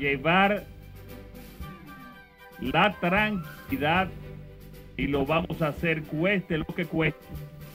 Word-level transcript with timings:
llevar 0.00 0.64
la 2.60 2.96
tranquilidad 3.00 4.08
y 4.96 5.06
lo 5.06 5.24
vamos 5.24 5.62
a 5.62 5.68
hacer 5.68 6.02
cueste 6.02 6.58
lo 6.58 6.66
que 6.66 6.84
cueste. 6.84 7.20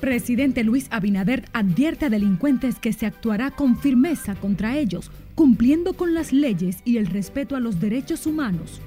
Presidente 0.01 0.63
Luis 0.63 0.87
Abinader 0.91 1.45
advierte 1.53 2.05
a 2.05 2.09
delincuentes 2.09 2.79
que 2.79 2.93
se 2.93 3.05
actuará 3.05 3.51
con 3.51 3.77
firmeza 3.77 4.35
contra 4.35 4.77
ellos, 4.77 5.09
cumpliendo 5.33 5.93
con 5.93 6.13
las 6.13 6.33
leyes 6.33 6.79
y 6.83 6.97
el 6.97 7.07
respeto 7.07 7.55
a 7.55 7.59
los 7.59 7.79
derechos 7.79 8.25
humanos. 8.25 8.81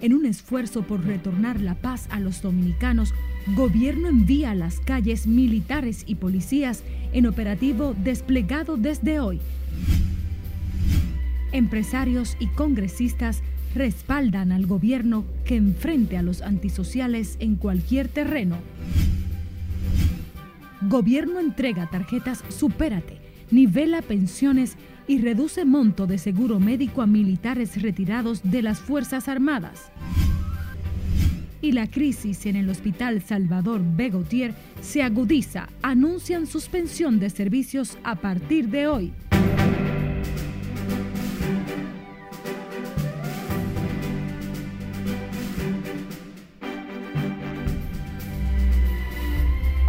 En 0.00 0.14
un 0.14 0.26
esfuerzo 0.26 0.82
por 0.82 1.04
retornar 1.04 1.60
la 1.60 1.74
paz 1.74 2.06
a 2.10 2.20
los 2.20 2.40
dominicanos, 2.42 3.12
gobierno 3.56 4.08
envía 4.08 4.52
a 4.52 4.54
las 4.54 4.78
calles 4.78 5.26
militares 5.26 6.04
y 6.06 6.14
policías 6.16 6.84
en 7.12 7.26
operativo 7.26 7.96
desplegado 8.04 8.76
desde 8.76 9.18
hoy. 9.18 9.40
Empresarios 11.52 12.36
y 12.38 12.46
congresistas 12.48 13.42
respaldan 13.74 14.52
al 14.52 14.66
gobierno 14.66 15.24
que 15.44 15.56
enfrente 15.56 16.16
a 16.16 16.22
los 16.22 16.42
antisociales 16.42 17.36
en 17.40 17.56
cualquier 17.56 18.08
terreno. 18.08 18.56
Gobierno 20.82 21.40
entrega 21.40 21.88
tarjetas 21.90 22.44
Supérate, 22.48 23.18
nivela 23.50 24.02
pensiones 24.02 24.76
y 25.06 25.18
reduce 25.18 25.64
monto 25.64 26.06
de 26.06 26.18
seguro 26.18 26.60
médico 26.60 27.02
a 27.02 27.06
militares 27.06 27.80
retirados 27.80 28.42
de 28.44 28.62
las 28.62 28.78
Fuerzas 28.78 29.26
Armadas. 29.28 29.90
Y 31.60 31.72
la 31.72 31.88
crisis 31.88 32.46
en 32.46 32.56
el 32.56 32.68
Hospital 32.68 33.22
Salvador 33.22 33.80
Begotier 33.96 34.54
se 34.80 35.02
agudiza. 35.02 35.68
Anuncian 35.82 36.46
suspensión 36.46 37.18
de 37.18 37.30
servicios 37.30 37.98
a 38.04 38.16
partir 38.16 38.68
de 38.68 38.86
hoy. 38.86 39.12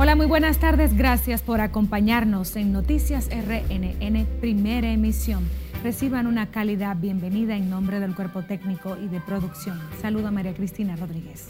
Hola, 0.09 0.15
muy 0.15 0.25
buenas 0.25 0.57
tardes. 0.57 0.97
Gracias 0.97 1.43
por 1.43 1.61
acompañarnos 1.61 2.55
en 2.55 2.71
Noticias 2.71 3.29
RNN, 3.29 4.25
primera 4.41 4.91
emisión. 4.91 5.47
Reciban 5.83 6.25
una 6.25 6.47
cálida 6.47 6.95
bienvenida 6.95 7.55
en 7.55 7.69
nombre 7.69 7.99
del 7.99 8.15
cuerpo 8.15 8.41
técnico 8.41 8.97
y 8.97 9.07
de 9.07 9.21
producción. 9.21 9.79
Saludo 10.01 10.29
a 10.29 10.31
María 10.31 10.55
Cristina 10.55 10.95
Rodríguez. 10.95 11.49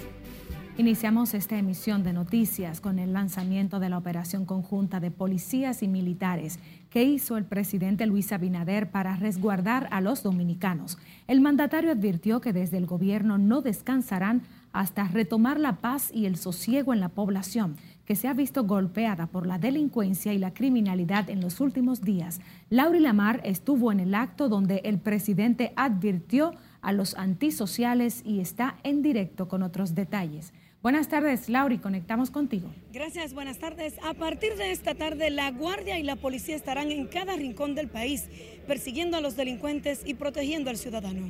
Iniciamos 0.78 1.36
esta 1.36 1.58
emisión 1.58 2.04
de 2.04 2.12
noticias 2.12 2.82
con 2.82 3.00
el 3.00 3.14
lanzamiento 3.14 3.80
de 3.80 3.88
la 3.88 3.98
operación 3.98 4.44
conjunta 4.44 5.00
de 5.00 5.10
policías 5.10 5.82
y 5.82 5.88
militares 5.88 6.60
que 6.90 7.04
hizo 7.04 7.38
el 7.38 7.46
presidente 7.46 8.08
Luis 8.08 8.34
Abinader 8.34 8.92
para 8.92 9.16
resguardar 9.16 9.88
a 9.92 10.02
los 10.02 10.22
dominicanos. 10.22 10.98
El 11.28 11.40
mandatario 11.40 11.92
advirtió 11.92 12.42
que 12.42 12.52
desde 12.52 12.76
el 12.76 12.88
gobierno 12.88 13.38
no 13.38 13.62
descansarán 13.62 14.42
hasta 14.74 15.06
retomar 15.08 15.62
la 15.62 15.78
paz 15.78 16.12
y 16.14 16.26
el 16.26 16.36
sosiego 16.36 16.94
en 16.94 17.00
la 17.00 17.10
población 17.10 17.78
que 18.10 18.16
se 18.16 18.28
ha 18.28 18.34
visto 18.34 18.64
golpeada 18.64 19.28
por 19.28 19.46
la 19.46 19.60
delincuencia 19.60 20.34
y 20.34 20.40
la 20.40 20.52
criminalidad 20.52 21.30
en 21.30 21.42
los 21.42 21.62
últimos 21.62 22.02
días. 22.02 22.42
Lauri 22.72 23.00
Lamar 23.00 23.40
estuvo 23.44 23.92
en 23.92 24.00
el 24.00 24.16
acto 24.16 24.50
donde 24.50 24.82
el 24.84 24.98
presidente 24.98 25.74
advirtió 25.76 26.56
a 26.82 26.92
los 26.92 27.14
antisociales 27.14 28.24
y 28.26 28.40
está 28.40 28.78
en 28.82 29.04
directo 29.04 29.48
con 29.48 29.62
otros 29.62 29.94
detalles. 29.94 30.54
Buenas 30.82 31.08
tardes, 31.08 31.50
Lauri, 31.50 31.78
conectamos 31.78 32.32
contigo. 32.32 32.74
Gracias, 32.92 33.36
buenas 33.36 33.60
tardes. 33.60 34.00
A 34.04 34.16
partir 34.16 34.56
de 34.56 34.72
esta 34.72 34.96
tarde, 34.96 35.30
la 35.30 35.52
Guardia 35.52 36.00
y 36.00 36.04
la 36.04 36.16
Policía 36.16 36.56
estarán 36.56 36.92
en 36.92 37.06
cada 37.06 37.36
rincón 37.36 37.76
del 37.76 37.90
país 37.90 38.28
persiguiendo 38.66 39.18
a 39.18 39.22
los 39.22 39.36
delincuentes 39.36 40.02
y 40.04 40.16
protegiendo 40.16 40.72
al 40.72 40.78
ciudadano. 40.78 41.28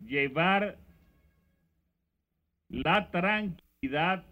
Llevar 0.00 0.78
la 2.70 3.10
tranquilidad 3.10 4.24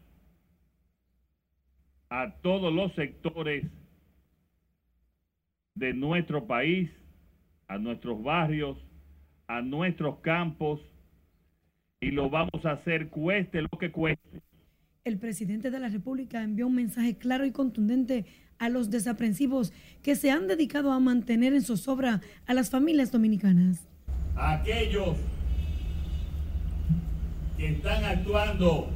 a 2.11 2.33
todos 2.43 2.73
los 2.75 2.93
sectores 2.95 3.65
de 5.77 5.95
nuestro 5.95 6.47
país, 6.47 6.91
a 7.69 7.79
nuestros 7.79 8.23
barrios, 8.23 8.77
a 9.47 9.63
nuestros 9.63 10.19
campos, 10.19 10.81
y 12.01 12.11
lo 12.11 12.29
vamos 12.29 12.65
a 12.65 12.73
hacer 12.73 13.09
cueste 13.09 13.63
lo 13.63 13.79
que 13.79 13.93
cueste. 13.93 14.43
El 15.05 15.19
presidente 15.19 15.71
de 15.71 15.79
la 15.79 15.89
República 15.89 16.43
envió 16.43 16.67
un 16.67 16.75
mensaje 16.75 17.17
claro 17.17 17.47
y 17.47 17.53
contundente 17.53 18.27
a 18.59 18.69
los 18.69 18.91
desaprensivos 18.91 19.73
que 20.03 20.17
se 20.17 20.31
han 20.31 20.47
dedicado 20.47 20.93
a 20.93 21.01
mantener 21.01 21.55
en 21.55 21.63
zozobra 21.63 22.21
a 22.47 22.55
las 22.55 22.71
familias 22.71 23.13
dominicanas. 23.13 23.89
Aquellos 24.37 25.17
que 27.57 27.69
están 27.69 28.05
actuando 28.05 28.91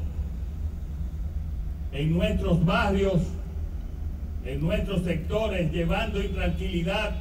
en 1.94 2.12
nuestros 2.12 2.64
barrios, 2.64 3.22
en 4.44 4.60
nuestros 4.60 5.02
sectores, 5.02 5.72
llevando 5.72 6.20
intranquilidad. 6.20 7.16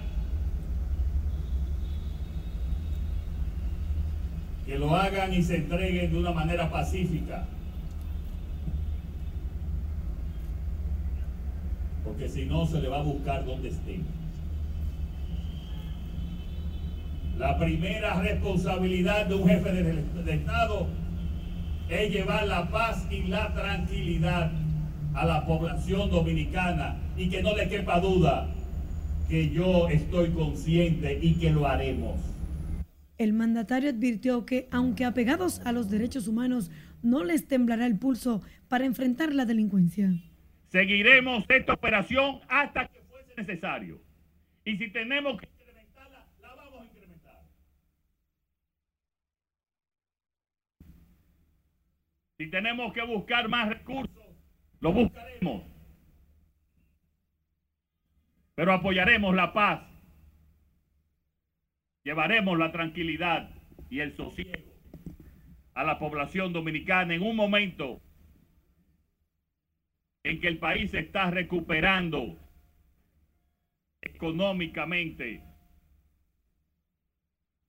Que 4.65 4.79
lo 4.79 4.95
hagan 4.95 5.33
y 5.33 5.43
se 5.43 5.57
entreguen 5.57 6.11
de 6.11 6.17
una 6.17 6.31
manera 6.31 6.71
pacífica. 6.71 7.45
Porque 12.03 12.27
si 12.27 12.45
no, 12.45 12.65
se 12.65 12.81
le 12.81 12.89
va 12.89 12.99
a 12.99 13.03
buscar 13.03 13.45
donde 13.45 13.69
estén. 13.69 14.03
La 17.37 17.59
primera 17.59 18.21
responsabilidad 18.21 19.27
de 19.27 19.35
un 19.35 19.47
jefe 19.47 19.71
de, 19.71 20.23
de 20.23 20.33
Estado 20.33 20.87
es 21.89 22.11
llevar 22.11 22.47
la 22.47 22.69
paz 22.69 23.05
y 23.11 23.23
la 23.23 23.53
tranquilidad 23.53 24.51
a 25.13 25.25
la 25.25 25.45
población 25.45 26.09
dominicana 26.09 26.97
y 27.15 27.29
que 27.29 27.41
no 27.41 27.55
le 27.55 27.69
quepa 27.69 27.99
duda 27.99 28.49
que 29.29 29.49
yo 29.49 29.87
estoy 29.89 30.31
consciente 30.31 31.17
y 31.21 31.35
que 31.35 31.49
lo 31.49 31.67
haremos. 31.67 32.19
El 33.17 33.33
mandatario 33.33 33.89
advirtió 33.89 34.45
que, 34.45 34.67
aunque 34.71 35.05
apegados 35.05 35.59
a 35.65 35.71
los 35.71 35.89
derechos 35.89 36.27
humanos, 36.27 36.71
no 37.01 37.23
les 37.23 37.47
temblará 37.47 37.85
el 37.85 37.97
pulso 37.97 38.41
para 38.67 38.85
enfrentar 38.85 39.33
la 39.33 39.45
delincuencia. 39.45 40.11
Seguiremos 40.69 41.45
esta 41.47 41.73
operación 41.73 42.39
hasta 42.47 42.87
que 42.87 43.01
fuese 43.09 43.33
necesario. 43.37 44.01
Y 44.65 44.77
si 44.77 44.89
tenemos 44.89 45.39
que 45.39 45.47
incrementarla, 45.47 46.25
la 46.41 46.55
vamos 46.55 46.81
a 46.81 46.85
incrementar. 46.85 47.41
Si 52.37 52.47
tenemos 52.47 52.93
que 52.93 53.03
buscar 53.03 53.47
más 53.49 53.69
recursos, 53.69 54.22
lo 54.83 54.91
buscaremos. 54.91 55.63
Pero 58.53 58.73
apoyaremos 58.73 59.33
la 59.33 59.53
paz. 59.53 59.81
Llevaremos 62.03 62.59
la 62.59 62.73
tranquilidad 62.73 63.49
y 63.89 64.01
el 64.01 64.13
sosiego 64.17 64.61
a 65.73 65.85
la 65.85 65.97
población 65.99 66.51
dominicana 66.51 67.15
en 67.15 67.21
un 67.21 67.37
momento 67.37 68.01
en 70.23 70.41
que 70.41 70.49
el 70.49 70.57
país 70.57 70.91
se 70.91 70.99
está 70.99 71.31
recuperando 71.31 72.37
económicamente 74.01 75.41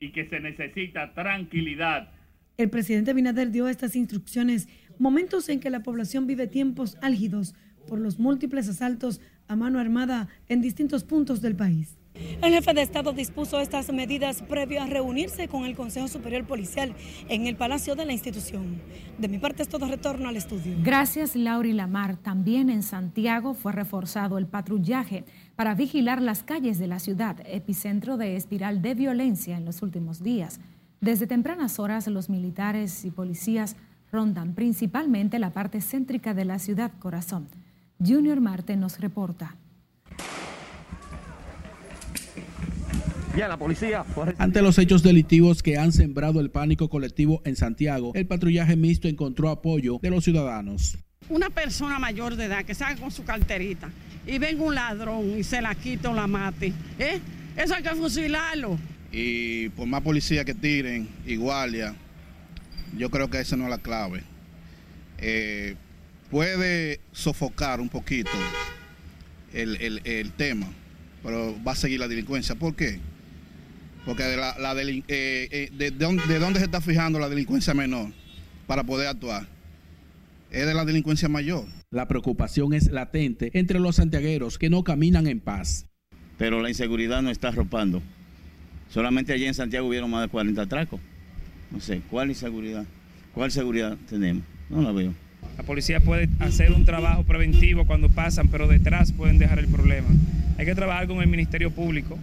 y 0.01 0.11
que 0.11 0.27
se 0.27 0.41
necesita 0.41 1.15
tranquilidad. 1.15 2.11
El 2.57 2.71
presidente 2.71 3.13
Binader 3.15 3.51
dio 3.51 3.69
estas 3.69 3.97
instrucciones 3.97 4.69
momentos 4.99 5.49
en 5.49 5.59
que 5.59 5.71
la 5.71 5.83
población 5.83 6.29
vive 6.29 6.47
tiempos 6.47 6.97
álgidos 7.03 7.55
por 7.89 7.99
los 7.99 8.21
múltiples 8.21 8.69
asaltos 8.69 9.21
a 9.49 9.57
mano 9.57 9.81
armada 9.81 10.29
en 10.49 10.61
distintos 10.61 11.03
puntos 11.03 11.41
del 11.41 11.57
país. 11.57 11.99
El 12.15 12.53
jefe 12.53 12.75
de 12.75 12.83
Estado 12.83 13.13
dispuso 13.13 13.59
estas 13.59 13.93
medidas 13.93 14.43
previo 14.43 14.81
a 14.81 14.87
reunirse 14.87 15.49
con 15.49 15.65
el 15.65 15.75
Consejo 15.75 16.07
Superior 16.07 16.47
Policial 16.47 16.95
en 17.29 17.49
el 17.49 17.57
Palacio 17.57 17.97
de 17.97 18.05
la 18.05 18.13
institución. 18.13 18.81
De 19.19 19.27
mi 19.27 19.39
parte 19.39 19.65
es 19.65 19.69
todo 19.69 19.89
retorno 19.89 20.29
al 20.29 20.37
estudio. 20.37 20.77
Gracias, 20.85 21.35
Lauri 21.35 21.73
Lamar. 21.73 22.17
También 22.17 22.71
en 22.71 22.85
Santiago 22.85 23.55
fue 23.55 23.73
reforzado 23.73 24.39
el 24.39 24.47
patrullaje 24.47 25.25
para 25.57 25.75
vigilar 25.75 26.23
las 26.23 26.45
calles 26.45 26.79
de 26.79 26.87
la 26.87 27.01
ciudad, 27.01 27.37
epicentro 27.47 28.17
de 28.17 28.37
espiral 28.37 28.81
de 28.81 28.95
violencia 28.95 29.57
en 29.57 29.65
los 29.65 29.83
últimos 29.83 30.23
días. 30.23 30.61
Desde 31.05 31.27
tempranas 31.27 31.79
horas, 31.79 32.07
los 32.07 32.31
militares 32.31 33.05
y 33.05 33.11
policías 33.11 33.77
rondan 34.11 34.55
principalmente 34.55 35.39
la 35.39 35.51
parte 35.51 35.83
céntrica 35.83 36.33
de 36.33 36.47
la 36.47 36.59
ciudad 36.59 36.93
corazón. 36.99 37.47
Junior 37.99 38.41
Marte 38.41 38.75
nos 38.75 38.99
reporta. 38.99 39.55
la 43.37 43.59
policía. 43.59 44.03
Ante 44.39 44.63
los 44.63 44.79
hechos 44.79 45.03
delictivos 45.03 45.63
que 45.63 45.77
han 45.77 45.93
sembrado 45.93 46.41
el 46.41 46.51
pánico 46.51 46.89
colectivo 46.89 47.43
en 47.45 47.57
Santiago, 47.57 48.13
el 48.15 48.27
patrullaje 48.27 48.75
mixto 48.75 49.07
encontró 49.07 49.51
apoyo 49.51 49.99
de 50.01 50.09
los 50.09 50.25
ciudadanos. 50.25 50.97
Una 51.29 51.51
persona 51.51 51.99
mayor 51.99 52.35
de 52.37 52.47
edad 52.47 52.65
que 52.65 52.75
salga 52.75 52.99
con 52.99 53.11
su 53.11 53.25
carterita 53.25 53.91
y 54.27 54.39
venga 54.39 54.65
un 54.65 54.75
ladrón 54.75 55.39
y 55.39 55.43
se 55.43 55.61
la 55.61 55.75
quita 55.75 56.09
o 56.09 56.15
la 56.15 56.27
mate, 56.27 56.73
¿eh? 56.99 57.21
Eso 57.59 57.75
hay 57.75 57.83
que 57.83 57.91
fusilarlo 57.91 58.79
Y 59.17 59.69
por 59.71 59.87
más 59.87 60.03
policía 60.03 60.45
que 60.45 60.55
tiren 60.55 61.09
y 61.25 61.37
guardia, 61.37 61.95
yo 62.99 63.11
creo 63.11 63.31
que 63.31 63.39
esa 63.39 63.57
no 63.57 63.63
es 63.65 63.71
la 63.71 63.79
clave. 63.79 64.25
Eh, 65.19 65.77
puede 66.33 66.99
sofocar 67.13 67.81
un 67.81 67.89
poquito 67.89 68.31
el, 69.53 70.33
tema, 70.37 70.67
pero 71.23 71.57
va 71.63 71.73
a 71.73 71.77
seguir 71.77 72.01
la 72.01 72.09
delincuencia. 72.09 72.57
¿Por 72.57 72.75
qué? 72.75 72.99
Porque 74.05 74.25
de, 74.25 74.37
la, 74.37 74.75
eh, 74.83 75.05
eh, 75.09 75.71
de, 75.73 75.91
dónde, 75.93 76.59
se 76.59 76.65
está 76.65 76.81
fijando 76.81 77.21
la 77.21 77.29
delincuencia 77.29 77.73
menor 77.73 78.11
para 78.67 78.83
poder 78.83 79.07
actuar. 79.07 79.47
Es 80.51 80.67
de 80.67 80.75
la 80.75 80.85
delincuencia 80.85 81.29
mayor. 81.29 81.67
La 81.93 82.09
preocupación 82.09 82.75
es 82.75 82.91
latente 82.91 83.53
entre 83.55 83.79
los 83.79 83.95
santiagueros 83.95 84.59
que 84.59 84.71
no 84.71 84.83
caminan 84.83 85.29
en 85.29 85.39
paz. 85.39 85.87
Pero 86.37 86.61
la 86.61 86.69
inseguridad 86.69 87.23
no 87.23 87.31
está 87.31 87.49
arropando. 87.49 88.03
Solamente 88.91 89.33
allí 89.33 89.47
en 89.47 89.55
Santiago 89.55 89.89
hubieron 89.89 90.11
más 90.11 90.23
de 90.23 90.29
40 90.29 90.63
atracos. 90.63 91.01
No 91.71 91.81
sé, 91.81 92.01
¿cuál 92.11 92.29
inseguridad? 92.29 92.85
¿Cuál 93.35 93.51
seguridad 93.51 93.97
tenemos? 94.09 94.45
No 94.71 94.81
la 94.83 94.93
veo. 94.93 95.13
La 95.57 95.65
policía 95.65 96.01
puede 96.01 96.29
hacer 96.41 96.73
un 96.73 96.85
trabajo 96.85 97.25
preventivo 97.25 97.87
cuando 97.87 98.09
pasan, 98.09 98.49
pero 98.49 98.67
detrás 98.67 99.13
pueden 99.13 99.39
dejar 99.39 99.59
el 99.59 99.69
problema. 99.69 100.09
Hay 100.59 100.67
que 100.67 100.75
trabajar 100.75 101.07
con 101.07 101.21
el 101.21 101.27
Ministerio 101.27 101.71
Público, 101.71 102.19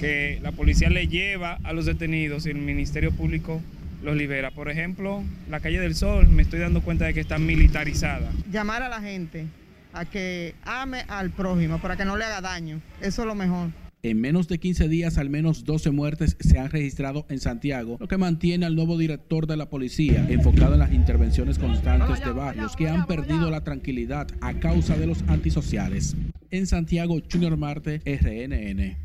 que 0.00 0.38
la 0.42 0.52
policía 0.52 0.90
le 0.90 1.08
lleva 1.08 1.58
a 1.64 1.72
los 1.72 1.86
detenidos 1.86 2.46
y 2.46 2.50
el 2.50 2.58
Ministerio 2.58 3.12
Público 3.12 3.60
los 4.02 4.16
libera. 4.16 4.50
Por 4.50 4.68
ejemplo, 4.68 5.22
la 5.50 5.60
calle 5.60 5.80
del 5.80 5.94
Sol, 5.94 6.28
me 6.28 6.42
estoy 6.42 6.60
dando 6.60 6.82
cuenta 6.82 7.04
de 7.04 7.14
que 7.14 7.20
está 7.20 7.38
militarizada. 7.38 8.30
Llamar 8.50 8.82
a 8.82 8.88
la 8.88 9.00
gente 9.00 9.46
a 9.92 10.04
que 10.04 10.54
ame 10.64 11.04
al 11.08 11.30
prójimo 11.30 11.78
para 11.78 11.96
que 11.96 12.04
no 12.04 12.16
le 12.16 12.24
haga 12.24 12.40
daño, 12.40 12.80
eso 13.00 13.22
es 13.22 13.26
lo 13.26 13.34
mejor. 13.34 13.70
En 14.04 14.20
menos 14.20 14.46
de 14.46 14.60
15 14.60 14.88
días, 14.88 15.18
al 15.18 15.28
menos 15.28 15.64
12 15.64 15.90
muertes 15.90 16.36
se 16.38 16.56
han 16.56 16.70
registrado 16.70 17.26
en 17.28 17.40
Santiago, 17.40 17.96
lo 17.98 18.06
que 18.06 18.16
mantiene 18.16 18.64
al 18.64 18.76
nuevo 18.76 18.96
director 18.96 19.48
de 19.48 19.56
la 19.56 19.68
policía 19.68 20.24
enfocado 20.28 20.74
en 20.74 20.78
las 20.78 20.92
intervenciones 20.92 21.58
constantes 21.58 22.24
de 22.24 22.30
barrios 22.30 22.76
que 22.76 22.88
han 22.88 23.08
perdido 23.08 23.50
la 23.50 23.64
tranquilidad 23.64 24.28
a 24.40 24.54
causa 24.54 24.96
de 24.96 25.08
los 25.08 25.22
antisociales. 25.26 26.14
En 26.52 26.68
Santiago, 26.68 27.18
Junior 27.30 27.56
Marte, 27.56 28.00
RNN. 28.04 28.96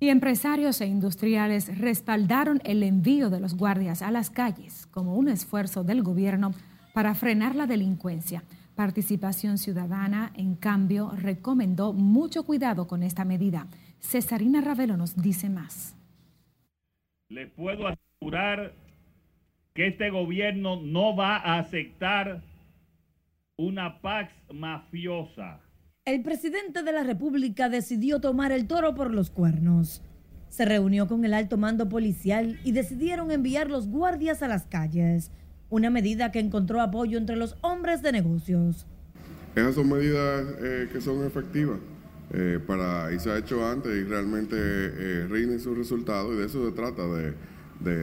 Y 0.00 0.08
empresarios 0.08 0.80
e 0.80 0.86
industriales 0.86 1.78
respaldaron 1.78 2.62
el 2.64 2.82
envío 2.84 3.28
de 3.28 3.38
los 3.38 3.54
guardias 3.54 4.00
a 4.00 4.10
las 4.10 4.30
calles 4.30 4.88
como 4.90 5.14
un 5.14 5.28
esfuerzo 5.28 5.84
del 5.84 6.02
gobierno 6.02 6.54
para 6.94 7.14
frenar 7.14 7.54
la 7.54 7.66
delincuencia. 7.66 8.44
Participación 8.76 9.58
Ciudadana, 9.58 10.32
en 10.34 10.54
cambio, 10.54 11.12
recomendó 11.18 11.92
mucho 11.92 12.44
cuidado 12.44 12.86
con 12.86 13.02
esta 13.02 13.26
medida 13.26 13.66
Cesarina 14.02 14.60
Ravelo 14.60 14.96
nos 14.96 15.16
dice 15.16 15.48
más. 15.48 15.96
Les 17.30 17.48
puedo 17.50 17.88
asegurar 17.88 18.74
que 19.72 19.86
este 19.86 20.10
gobierno 20.10 20.76
no 20.82 21.16
va 21.16 21.36
a 21.36 21.58
aceptar 21.58 22.42
una 23.56 24.02
pax 24.02 24.34
mafiosa. 24.52 25.60
El 26.04 26.22
presidente 26.22 26.82
de 26.82 26.92
la 26.92 27.04
República 27.04 27.68
decidió 27.68 28.20
tomar 28.20 28.52
el 28.52 28.66
toro 28.66 28.94
por 28.94 29.14
los 29.14 29.30
cuernos. 29.30 30.02
Se 30.48 30.66
reunió 30.66 31.06
con 31.06 31.24
el 31.24 31.32
alto 31.32 31.56
mando 31.56 31.88
policial 31.88 32.58
y 32.64 32.72
decidieron 32.72 33.30
enviar 33.30 33.70
los 33.70 33.88
guardias 33.88 34.42
a 34.42 34.48
las 34.48 34.66
calles, 34.66 35.30
una 35.70 35.88
medida 35.88 36.32
que 36.32 36.40
encontró 36.40 36.82
apoyo 36.82 37.16
entre 37.16 37.36
los 37.36 37.56
hombres 37.62 38.02
de 38.02 38.12
negocios. 38.12 38.86
Esas 39.54 39.74
son 39.74 39.88
medidas 39.88 40.44
eh, 40.60 40.88
que 40.92 41.00
son 41.00 41.24
efectivas. 41.24 41.78
Eh, 42.34 42.58
para, 42.66 43.12
y 43.12 43.18
se 43.18 43.30
ha 43.30 43.36
hecho 43.36 43.66
antes 43.66 43.92
y 43.94 44.04
realmente 44.04 44.56
eh, 44.56 45.26
rinden 45.28 45.60
sus 45.60 45.76
resultados 45.76 46.32
y 46.32 46.38
de 46.38 46.46
eso 46.46 46.64
se 46.64 46.72
trata 46.74 47.06
de, 47.06 47.34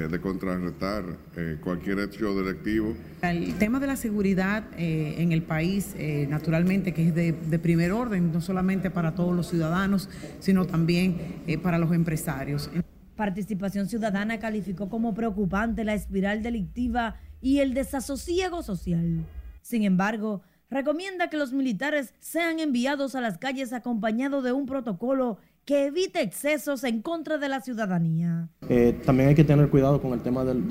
de, 0.08 0.22
contrarrestar 0.22 1.04
eh, 1.36 1.58
cualquier 1.60 1.98
hecho 1.98 2.40
directivo. 2.40 2.94
El 3.24 3.56
tema 3.56 3.80
de 3.80 3.88
la 3.88 3.96
seguridad 3.96 4.66
eh, 4.78 5.16
en 5.18 5.32
el 5.32 5.42
país, 5.42 5.96
naturalmente, 6.28 6.94
que 6.94 7.08
es 7.08 7.16
de, 7.16 7.32
de, 7.32 7.60
primer 7.60 7.92
orden, 7.92 8.32
no 8.32 8.40
solamente 8.40 8.92
para 8.92 9.16
todos 9.16 9.36
los 9.36 9.50
ciudadanos, 9.50 10.10
sino 10.40 10.66
también 10.66 11.42
para 11.64 11.80
los 11.80 11.92
empresarios. 11.92 12.70
Participación 13.16 13.88
Ciudadana 13.88 14.40
calificó 14.40 14.90
como 14.90 15.16
preocupante 15.16 15.84
la 15.84 15.96
espiral 15.96 16.44
delictiva 16.44 17.16
y 17.42 17.60
el 17.60 17.74
desasosiego 17.74 18.62
social. 18.62 19.26
Sin 19.62 19.84
embargo, 19.84 20.42
recomienda 20.70 21.30
que 21.30 21.38
los 21.38 21.52
militares 21.52 22.14
sean 22.20 22.60
enviados 22.60 23.16
a 23.16 23.22
las 23.22 23.38
calles 23.38 23.74
acompañados 23.74 24.44
de 24.44 24.52
un 24.52 24.66
protocolo 24.66 25.38
que 25.66 25.86
evite 25.86 26.22
excesos 26.22 26.84
en 26.84 27.02
contra 27.02 27.38
de 27.38 27.48
la 27.48 27.62
ciudadanía. 27.62 28.50
Eh, 28.70 29.00
también 29.06 29.30
hay 29.30 29.36
que 29.36 29.44
tener 29.44 29.70
cuidado 29.70 30.02
con 30.02 30.14
el 30.14 30.22
tema 30.22 30.44
del, 30.44 30.64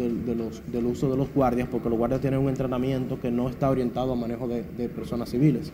uso 0.84 1.10
de 1.10 1.16
los 1.16 1.32
guardias, 1.32 1.68
porque 1.70 1.88
los 1.88 1.98
guardias 1.98 2.20
tienen 2.20 2.40
un 2.40 2.48
entrenamiento 2.48 3.20
que 3.20 3.30
no 3.30 3.48
está 3.48 3.70
orientado 3.70 4.12
a 4.12 4.16
manejo 4.16 4.48
de, 4.48 4.62
de 4.62 4.88
personas 4.88 5.28
civiles. 5.30 5.72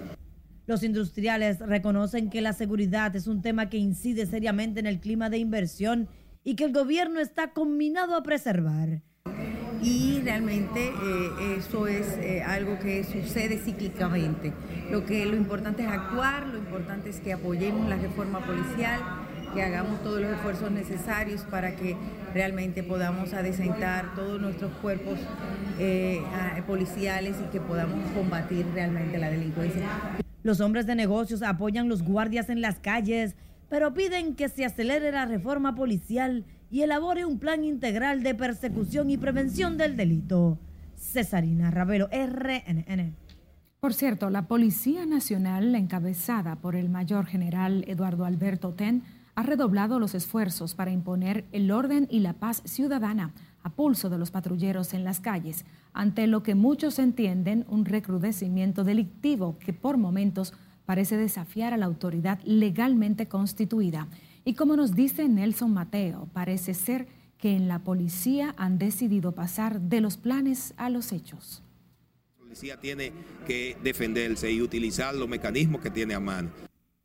Los 0.66 0.82
industriales 0.82 1.58
reconocen 1.60 2.30
que 2.30 2.40
la 2.40 2.52
seguridad 2.52 3.14
es 3.16 3.26
un 3.26 3.42
tema 3.42 3.68
que 3.68 3.78
incide 3.78 4.26
seriamente 4.26 4.80
en 4.80 4.86
el 4.86 5.00
clima 5.00 5.30
de 5.30 5.38
inversión 5.38 6.08
y 6.42 6.56
que 6.56 6.64
el 6.64 6.72
gobierno 6.72 7.20
está 7.20 7.52
combinado 7.52 8.16
a 8.16 8.22
preservar 8.22 9.02
y 9.82 10.20
realmente 10.22 10.88
eh, 10.88 11.56
eso 11.58 11.86
es 11.86 12.18
eh, 12.18 12.42
algo 12.42 12.78
que 12.78 13.04
sucede 13.04 13.58
cíclicamente. 13.58 14.52
Lo, 14.90 15.04
que, 15.04 15.26
lo 15.26 15.36
importante 15.36 15.82
es 15.82 15.88
actuar, 15.88 16.46
lo 16.46 16.58
importante 16.58 17.10
es 17.10 17.20
que 17.20 17.32
apoyemos 17.32 17.88
la 17.88 17.96
reforma 17.96 18.40
policial, 18.40 19.00
que 19.54 19.62
hagamos 19.62 20.02
todos 20.02 20.20
los 20.20 20.32
esfuerzos 20.32 20.70
necesarios 20.70 21.42
para 21.42 21.76
que 21.76 21.96
realmente 22.32 22.82
podamos 22.82 23.32
adecentar 23.32 24.14
todos 24.14 24.40
nuestros 24.40 24.72
cuerpos 24.82 25.18
eh, 25.78 26.22
policiales 26.66 27.36
y 27.40 27.50
que 27.50 27.60
podamos 27.60 28.10
combatir 28.10 28.66
realmente 28.74 29.18
la 29.18 29.30
delincuencia. 29.30 29.86
Los 30.42 30.60
hombres 30.60 30.86
de 30.86 30.94
negocios 30.94 31.42
apoyan 31.42 31.88
los 31.88 32.02
guardias 32.02 32.50
en 32.50 32.60
las 32.60 32.78
calles, 32.78 33.36
pero 33.70 33.94
piden 33.94 34.34
que 34.34 34.48
se 34.48 34.64
acelere 34.64 35.10
la 35.10 35.24
reforma 35.24 35.74
policial 35.74 36.44
y 36.74 36.82
elabore 36.82 37.24
un 37.24 37.38
plan 37.38 37.62
integral 37.62 38.24
de 38.24 38.34
persecución 38.34 39.08
y 39.08 39.16
prevención 39.16 39.78
del 39.78 39.96
delito. 39.96 40.58
Cesarina 40.96 41.70
Ravelo, 41.70 42.08
RNN. 42.08 43.14
Por 43.78 43.94
cierto, 43.94 44.28
la 44.28 44.48
Policía 44.48 45.06
Nacional, 45.06 45.72
encabezada 45.76 46.56
por 46.56 46.74
el 46.74 46.88
mayor 46.88 47.26
general 47.26 47.84
Eduardo 47.86 48.24
Alberto 48.24 48.72
Ten, 48.72 49.04
ha 49.36 49.44
redoblado 49.44 50.00
los 50.00 50.16
esfuerzos 50.16 50.74
para 50.74 50.90
imponer 50.90 51.44
el 51.52 51.70
orden 51.70 52.08
y 52.10 52.18
la 52.18 52.32
paz 52.32 52.60
ciudadana 52.64 53.30
a 53.62 53.70
pulso 53.70 54.10
de 54.10 54.18
los 54.18 54.32
patrulleros 54.32 54.94
en 54.94 55.04
las 55.04 55.20
calles, 55.20 55.64
ante 55.92 56.26
lo 56.26 56.42
que 56.42 56.56
muchos 56.56 56.98
entienden 56.98 57.66
un 57.68 57.84
recrudecimiento 57.84 58.82
delictivo 58.82 59.58
que 59.60 59.74
por 59.74 59.96
momentos 59.96 60.52
parece 60.86 61.16
desafiar 61.16 61.72
a 61.72 61.76
la 61.76 61.86
autoridad 61.86 62.40
legalmente 62.42 63.28
constituida. 63.28 64.08
Y 64.46 64.54
como 64.54 64.76
nos 64.76 64.94
dice 64.94 65.26
Nelson 65.26 65.72
Mateo, 65.72 66.28
parece 66.34 66.74
ser 66.74 67.08
que 67.38 67.56
en 67.56 67.66
la 67.66 67.82
policía 67.82 68.54
han 68.58 68.78
decidido 68.78 69.32
pasar 69.32 69.80
de 69.80 70.02
los 70.02 70.18
planes 70.18 70.74
a 70.76 70.90
los 70.90 71.12
hechos. 71.12 71.62
La 72.38 72.44
policía 72.44 72.78
tiene 72.78 73.12
que 73.46 73.76
defenderse 73.82 74.52
y 74.52 74.60
utilizar 74.60 75.14
los 75.14 75.28
mecanismos 75.28 75.80
que 75.80 75.90
tiene 75.90 76.12
a 76.12 76.20
mano. 76.20 76.50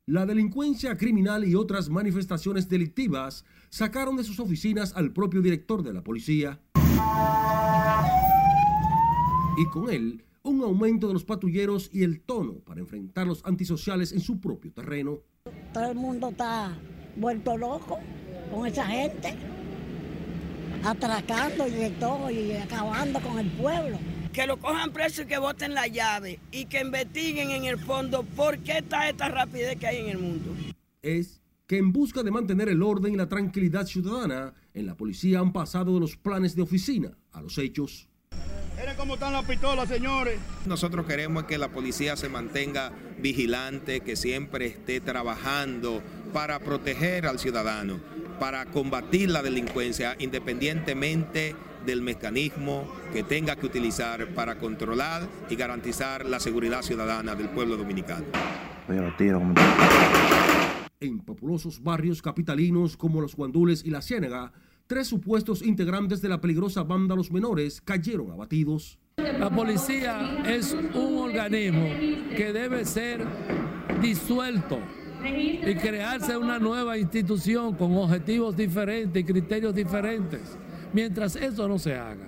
La 0.05 0.25
delincuencia 0.25 0.97
criminal 0.97 1.45
y 1.45 1.55
otras 1.55 1.87
manifestaciones 1.89 2.67
delictivas 2.67 3.45
sacaron 3.69 4.17
de 4.17 4.25
sus 4.25 4.39
oficinas 4.41 4.93
al 4.95 5.13
propio 5.13 5.41
director 5.41 5.81
de 5.81 5.93
la 5.93 6.03
policía. 6.03 6.59
Y 9.57 9.65
con 9.71 9.89
él, 9.89 10.25
un 10.43 10.61
aumento 10.61 11.07
de 11.07 11.13
los 11.13 11.23
patrulleros 11.23 11.89
y 11.93 12.03
el 12.03 12.19
tono 12.21 12.55
para 12.55 12.81
enfrentar 12.81 13.27
los 13.27 13.45
antisociales 13.45 14.11
en 14.11 14.19
su 14.19 14.41
propio 14.41 14.73
terreno. 14.73 15.19
Todo 15.73 15.91
el 15.91 15.97
mundo 15.97 16.29
está 16.29 16.77
vuelto 17.19 17.57
loco 17.57 17.99
con 18.51 18.65
esa 18.65 18.85
gente, 18.85 19.35
atracando 20.83 21.67
y 21.67 21.71
de 21.71 21.89
todo 21.91 22.31
y 22.31 22.53
acabando 22.53 23.19
con 23.19 23.39
el 23.39 23.49
pueblo. 23.51 23.97
Que 24.33 24.45
lo 24.45 24.57
cojan 24.57 24.91
preso 24.91 25.23
y 25.23 25.25
que 25.25 25.37
voten 25.37 25.73
la 25.73 25.87
llave 25.87 26.39
y 26.51 26.65
que 26.65 26.81
investiguen 26.81 27.51
en 27.51 27.65
el 27.65 27.79
fondo 27.79 28.23
por 28.23 28.59
qué 28.59 28.77
está 28.77 29.09
esta 29.09 29.27
rapidez 29.27 29.77
que 29.77 29.87
hay 29.87 29.97
en 29.97 30.09
el 30.09 30.17
mundo. 30.19 30.55
Es 31.01 31.41
que 31.65 31.77
en 31.77 31.91
busca 31.91 32.23
de 32.23 32.31
mantener 32.31 32.69
el 32.69 32.81
orden 32.81 33.13
y 33.13 33.17
la 33.17 33.27
tranquilidad 33.27 33.85
ciudadana, 33.85 34.53
en 34.73 34.85
la 34.85 34.95
policía 34.95 35.39
han 35.39 35.51
pasado 35.51 35.93
de 35.95 35.99
los 35.99 36.15
planes 36.15 36.55
de 36.55 36.61
oficina 36.61 37.17
a 37.31 37.41
los 37.41 37.57
hechos. 37.57 38.07
Miren 38.77 38.95
cómo 38.95 39.15
están 39.15 39.33
las 39.33 39.45
pistolas, 39.45 39.89
señores. 39.89 40.39
Nosotros 40.65 41.05
queremos 41.05 41.43
que 41.43 41.57
la 41.57 41.69
policía 41.69 42.15
se 42.15 42.29
mantenga 42.29 42.93
vigilante, 43.19 43.99
que 43.99 44.15
siempre 44.15 44.67
esté 44.67 45.01
trabajando 45.01 46.01
para 46.33 46.59
proteger 46.59 47.25
al 47.25 47.39
ciudadano, 47.39 47.99
para 48.39 48.65
combatir 48.65 49.29
la 49.29 49.41
delincuencia 49.41 50.15
independientemente 50.19 51.55
del 51.85 52.01
mecanismo 52.01 52.87
que 53.13 53.23
tenga 53.23 53.55
que 53.55 53.65
utilizar 53.65 54.27
para 54.33 54.57
controlar 54.57 55.27
y 55.49 55.55
garantizar 55.55 56.25
la 56.25 56.39
seguridad 56.39 56.81
ciudadana 56.81 57.35
del 57.35 57.49
pueblo 57.49 57.77
dominicano. 57.77 58.25
En 60.99 61.19
populosos 61.19 61.81
barrios 61.81 62.21
capitalinos 62.21 62.97
como 62.97 63.21
los 63.21 63.35
Guandules 63.35 63.83
y 63.85 63.89
la 63.89 64.01
Ciénaga, 64.01 64.51
tres 64.87 65.07
supuestos 65.07 65.61
integrantes 65.61 66.21
de 66.21 66.29
la 66.29 66.41
peligrosa 66.41 66.83
banda 66.83 67.15
Los 67.15 67.31
Menores 67.31 67.81
cayeron 67.81 68.31
abatidos. 68.31 68.99
La 69.17 69.49
policía 69.49 70.43
es 70.45 70.73
un 70.73 71.17
organismo 71.17 71.87
que 72.35 72.51
debe 72.53 72.85
ser 72.85 73.25
disuelto 74.01 74.79
y 75.25 75.75
crearse 75.75 76.37
una 76.37 76.59
nueva 76.59 76.97
institución 76.97 77.75
con 77.75 77.95
objetivos 77.97 78.55
diferentes 78.55 79.21
y 79.21 79.25
criterios 79.25 79.73
diferentes. 79.75 80.57
Mientras 80.93 81.35
eso 81.35 81.67
no 81.67 81.77
se 81.77 81.95
haga, 81.95 82.25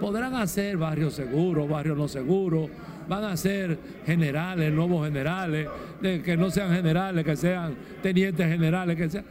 podrán 0.00 0.34
hacer 0.34 0.76
barrios 0.76 1.14
seguros, 1.14 1.68
barrios 1.68 1.96
no 1.96 2.08
seguros, 2.08 2.70
van 3.08 3.24
a 3.24 3.36
ser 3.36 3.78
generales, 4.04 4.72
nuevos 4.72 5.06
generales, 5.06 5.68
de 6.00 6.22
que 6.22 6.36
no 6.36 6.50
sean 6.50 6.74
generales, 6.74 7.24
que 7.24 7.36
sean 7.36 7.74
tenientes 8.02 8.46
generales, 8.46 8.96
que 8.96 9.08
sean... 9.08 9.24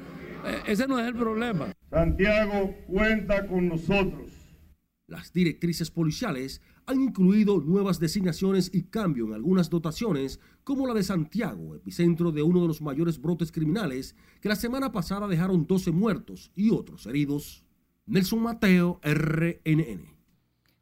Eh, 0.45 0.61
ese 0.67 0.87
no 0.87 0.99
es 0.99 1.07
el 1.07 1.15
problema. 1.15 1.71
Santiago 1.89 2.75
cuenta 2.87 3.47
con 3.47 3.67
nosotros. 3.67 4.31
Las 5.07 5.31
directrices 5.31 5.89
policiales 5.89 6.61
han 6.87 7.01
incluido 7.01 7.59
nuevas 7.59 7.99
designaciones 7.99 8.71
y 8.73 8.83
cambio 8.83 9.25
en 9.25 9.33
algunas 9.33 9.69
dotaciones, 9.69 10.39
como 10.63 10.87
la 10.87 10.93
de 10.93 11.03
Santiago, 11.03 11.75
epicentro 11.75 12.31
de 12.31 12.41
uno 12.41 12.61
de 12.61 12.67
los 12.67 12.81
mayores 12.81 13.21
brotes 13.21 13.51
criminales, 13.51 14.15
que 14.39 14.47
la 14.47 14.55
semana 14.55 14.93
pasada 14.93 15.27
dejaron 15.27 15.67
12 15.67 15.91
muertos 15.91 16.49
y 16.55 16.71
otros 16.71 17.05
heridos. 17.05 17.65
Nelson 18.05 18.41
Mateo, 18.41 19.01
RNN. 19.03 20.17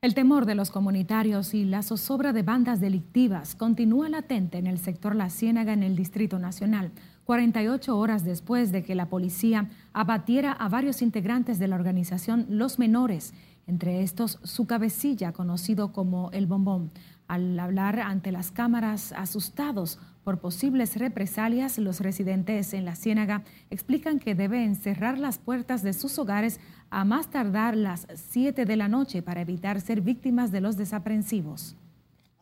El 0.02 0.14
temor 0.14 0.46
de 0.46 0.54
los 0.54 0.70
comunitarios 0.70 1.56
y 1.56 1.66
la 1.66 1.82
zozobra 1.82 2.34
de 2.34 2.44
bandas 2.44 2.80
delictivas 2.80 3.56
continúa 3.56 4.08
latente 4.08 4.60
en 4.60 4.68
el 4.68 4.78
sector 4.78 5.16
La 5.16 5.32
Ciénaga 5.32 5.74
en 5.74 5.82
el 5.82 5.96
Distrito 5.96 6.38
Nacional, 6.38 6.92
48 7.24 7.98
horas 7.98 8.24
después 8.24 8.72
de 8.72 8.84
que 8.84 8.94
la 8.94 9.10
policía 9.10 9.72
abatiera 9.94 10.52
a 10.52 10.70
varios 10.70 11.02
integrantes 11.02 11.58
de 11.58 11.68
la 11.68 11.78
organización 11.78 12.46
Los 12.48 12.78
Menores 12.78 13.34
entre 13.68 14.04
estos 14.04 14.40
su 14.44 14.66
cabecilla 14.66 15.32
conocido 15.32 15.92
como 15.92 16.30
el 16.32 16.48
bombón. 16.48 16.92
Al 17.28 17.60
hablar 17.60 18.00
ante 18.00 18.32
las 18.32 18.52
cámaras 18.52 19.12
asustados 19.14 20.00
por 20.24 20.40
posibles 20.40 20.96
represalias, 20.98 21.78
los 21.80 22.00
residentes 22.00 22.74
en 22.74 22.86
la 22.86 22.96
Ciénaga 22.96 23.44
explican 23.70 24.20
que 24.20 24.36
deben 24.36 24.76
cerrar 24.76 25.18
las 25.18 25.40
puertas 25.40 25.82
de 25.82 25.94
sus 25.94 26.18
hogares 26.20 26.60
a 26.90 27.04
más 27.04 27.30
tardar 27.30 27.76
las 27.76 28.08
7 28.14 28.66
de 28.66 28.76
la 28.76 28.88
noche 28.88 29.22
para 29.22 29.42
evitar 29.42 29.82
ser 29.82 30.02
víctimas 30.02 30.52
de 30.52 30.62
los 30.62 30.78
desaprensivos. 30.78 31.76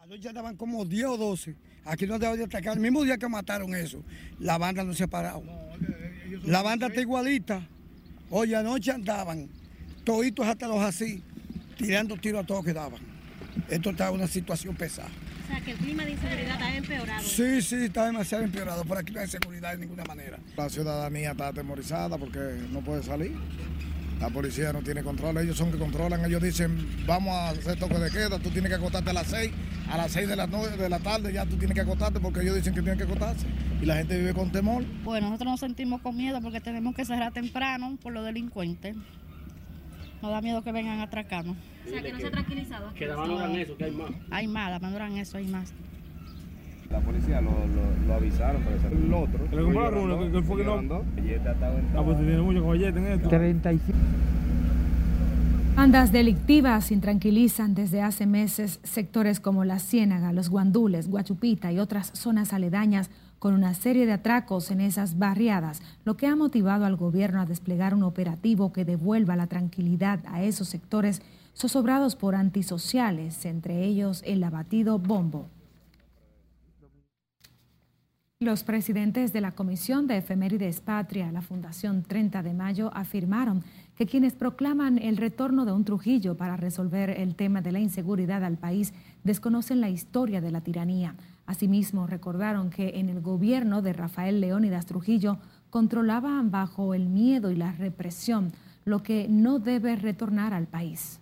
Anoche 0.02 0.30
andaban 0.30 0.58
como 0.58 0.86
10 0.86 1.06
o 1.06 1.18
12. 1.18 1.56
Aquí 1.86 2.06
no 2.06 2.20
debo 2.20 2.36
de 2.36 2.44
atacar. 2.44 2.76
El 2.76 2.82
mismo 2.82 3.04
día 3.04 3.18
que 3.18 3.28
mataron 3.28 3.74
eso, 3.74 4.04
la 4.40 4.58
banda 4.58 4.84
no 4.84 4.94
se 4.94 5.06
ha 5.06 5.08
parado. 5.08 5.44
La 6.46 6.62
banda 6.62 6.88
está 6.88 7.02
igualita. 7.02 7.68
Oye, 8.30 8.56
anoche 8.56 8.92
andaban 8.92 9.50
toditos 10.04 10.46
hasta 10.46 10.68
los 10.68 10.82
así, 10.82 11.24
tirando 11.78 12.16
tiros 12.18 12.44
a 12.44 12.48
todos 12.48 12.64
que 12.64 12.74
daban. 12.74 13.02
Esto 13.70 13.92
está 13.92 14.10
en 14.10 14.16
una 14.16 14.28
situación 14.28 14.76
pesada. 14.76 15.10
O 15.44 15.48
sea, 15.48 15.62
que 15.62 15.72
el 15.72 15.78
clima 15.78 16.06
de 16.06 16.12
inseguridad 16.12 16.62
ha 16.62 16.76
empeorado. 16.76 17.24
Sí, 17.24 17.62
sí, 17.62 17.76
está 17.76 18.06
demasiado 18.06 18.44
empeorado. 18.44 18.84
Por 18.86 18.98
aquí 18.98 19.14
no 19.14 19.20
hay 19.20 19.28
seguridad 19.28 19.72
de 19.74 19.80
ninguna 19.80 20.04
manera. 20.06 20.40
La 20.56 20.70
ciudadanía 20.70 21.32
está 21.32 21.50
atemorizada 21.50 22.18
porque 22.18 22.40
no 22.72 22.82
puede 22.82 23.04
salir. 23.04 23.34
La 24.20 24.30
policía 24.30 24.72
no 24.72 24.82
tiene 24.82 25.04
control, 25.04 25.38
ellos 25.40 25.58
son 25.58 25.70
que 25.70 25.78
controlan, 25.78 26.24
ellos 26.24 26.42
dicen, 26.42 26.88
vamos 27.06 27.34
a 27.34 27.50
hacer 27.50 27.78
toque 27.78 27.96
de 27.96 28.10
queda, 28.10 28.40
tú 28.40 28.52
tienes 28.52 28.70
que 28.70 28.76
acostarte 28.76 29.10
a 29.10 29.14
las 29.14 29.28
6, 29.28 29.52
a 29.90 29.98
las 29.98 30.14
6 30.14 30.30
de 30.30 30.36
la, 30.38 30.48
de 30.48 30.90
la 30.90 31.00
tarde 31.00 31.34
ya 31.34 31.46
tú 31.46 31.58
tienes 31.58 31.76
que 31.76 31.82
acostarte 31.82 32.22
porque 32.22 32.40
ellos 32.40 32.56
dicen 32.56 32.74
que 32.74 32.82
tienen 32.82 32.98
que 32.98 33.04
acostarse 33.04 33.46
y 33.82 33.86
la 33.86 33.98
gente 33.98 34.18
vive 34.18 34.34
con 34.34 34.50
temor. 34.50 34.86
Bueno, 35.04 35.28
nosotros 35.28 35.52
nos 35.52 35.60
sentimos 35.60 36.00
con 36.02 36.16
miedo 36.16 36.40
porque 36.42 36.62
tenemos 36.62 36.96
que 36.96 37.04
cerrar 37.04 37.34
temprano 37.34 37.98
por 38.02 38.14
los 38.14 38.24
delincuentes. 38.24 38.96
Nos 40.24 40.32
da 40.32 40.40
miedo 40.40 40.64
que 40.64 40.72
vengan 40.72 41.02
a 41.02 41.04
atracarnos. 41.04 41.58
O 41.86 41.90
sea, 41.90 42.02
que 42.02 42.14
no 42.14 42.18
se 42.18 42.28
ha 42.28 42.32
tranquilizado. 42.32 42.94
Que 42.94 43.08
la 43.08 43.18
valoran 43.18 43.52
eso, 43.58 43.76
que 43.76 43.84
hay 43.84 43.92
más. 43.92 44.12
Hay 44.32 44.48
más, 44.48 44.72
la 44.72 44.80
valoran 44.80 45.18
eso, 45.18 45.38
hay 45.38 45.48
más. 45.48 45.74
La 46.90 47.02
policía 47.02 47.42
lo, 47.42 47.50
lo, 47.52 48.08
lo 48.08 48.14
avisaron, 48.14 48.64
pero 48.64 48.96
el 48.96 49.14
otro. 49.14 49.50
Que 49.50 49.56
le 49.58 49.64
compraron 49.64 50.12
uno, 50.12 50.32
que 50.32 50.42
fue 50.44 50.58
que 50.60 50.64
no. 50.64 50.76
Ah, 50.76 52.04
pues 52.06 52.18
tiene 52.20 52.42
mucho 52.42 52.62
caballete 52.62 53.00
en 53.00 53.08
esto. 53.08 53.28
35. 53.28 54.00
Bandas 55.76 56.14
delictivas 56.14 56.92
intranquilizan 56.94 57.76
desde 57.76 58.02
hace 58.02 58.26
meses 58.26 58.80
sectores 58.84 59.42
como 59.42 59.66
La 59.66 59.80
Ciénaga, 59.80 60.32
Los 60.32 60.48
Guandules, 60.48 61.10
Guachupita 61.10 61.74
y 61.74 61.80
otras 61.80 62.12
zonas 62.14 62.54
aledañas 62.54 63.10
con 63.44 63.56
una 63.56 63.74
serie 63.74 64.06
de 64.06 64.14
atracos 64.14 64.72
en 64.72 64.80
esas 64.80 65.20
barriadas, 65.20 65.82
lo 66.06 66.16
que 66.16 66.28
ha 66.28 66.36
motivado 66.38 66.86
al 66.86 66.96
gobierno 66.96 67.42
a 67.42 67.46
desplegar 67.46 67.94
un 67.94 68.04
operativo 68.04 68.72
que 68.72 68.86
devuelva 68.86 69.36
la 69.36 69.48
tranquilidad 69.48 70.22
a 70.28 70.44
esos 70.44 70.70
sectores 70.70 71.22
zozobrados 71.54 72.16
por 72.16 72.36
antisociales, 72.36 73.44
entre 73.44 73.84
ellos 73.84 74.24
el 74.26 74.46
abatido 74.46 74.98
Bombo. 74.98 75.50
Los 78.40 78.64
presidentes 78.64 79.34
de 79.34 79.42
la 79.42 79.52
Comisión 79.52 80.08
de 80.08 80.20
Efemérides 80.20 80.80
Patria, 80.80 81.30
la 81.34 81.42
Fundación 81.42 82.04
30 82.04 82.44
de 82.44 82.54
Mayo, 82.54 82.92
afirmaron 82.94 83.66
que 83.98 84.06
quienes 84.06 84.36
proclaman 84.36 84.98
el 84.98 85.18
retorno 85.18 85.66
de 85.66 85.74
un 85.74 85.84
Trujillo 85.84 86.38
para 86.38 86.56
resolver 86.56 87.10
el 87.10 87.36
tema 87.36 87.62
de 87.62 87.74
la 87.74 87.80
inseguridad 87.80 88.46
al 88.46 88.58
país 88.58 88.94
desconocen 89.26 89.82
la 89.82 89.90
historia 89.90 90.40
de 90.40 90.52
la 90.52 90.62
tiranía. 90.62 91.16
Asimismo, 91.46 92.08
recordaron 92.08 92.70
que 92.70 93.00
en 93.00 93.10
el 93.10 93.22
gobierno 93.22 93.82
de 93.82 93.94
Rafael 93.94 94.40
Leónidas 94.40 94.86
Trujillo 94.86 95.40
controlaban 95.70 96.52
bajo 96.52 96.94
el 96.94 97.08
miedo 97.08 97.52
y 97.52 97.56
la 97.56 97.72
represión, 97.72 98.54
lo 98.86 99.04
que 99.04 99.28
no 99.30 99.60
debe 99.60 99.96
retornar 99.96 100.54
al 100.54 100.68
país. 100.68 101.20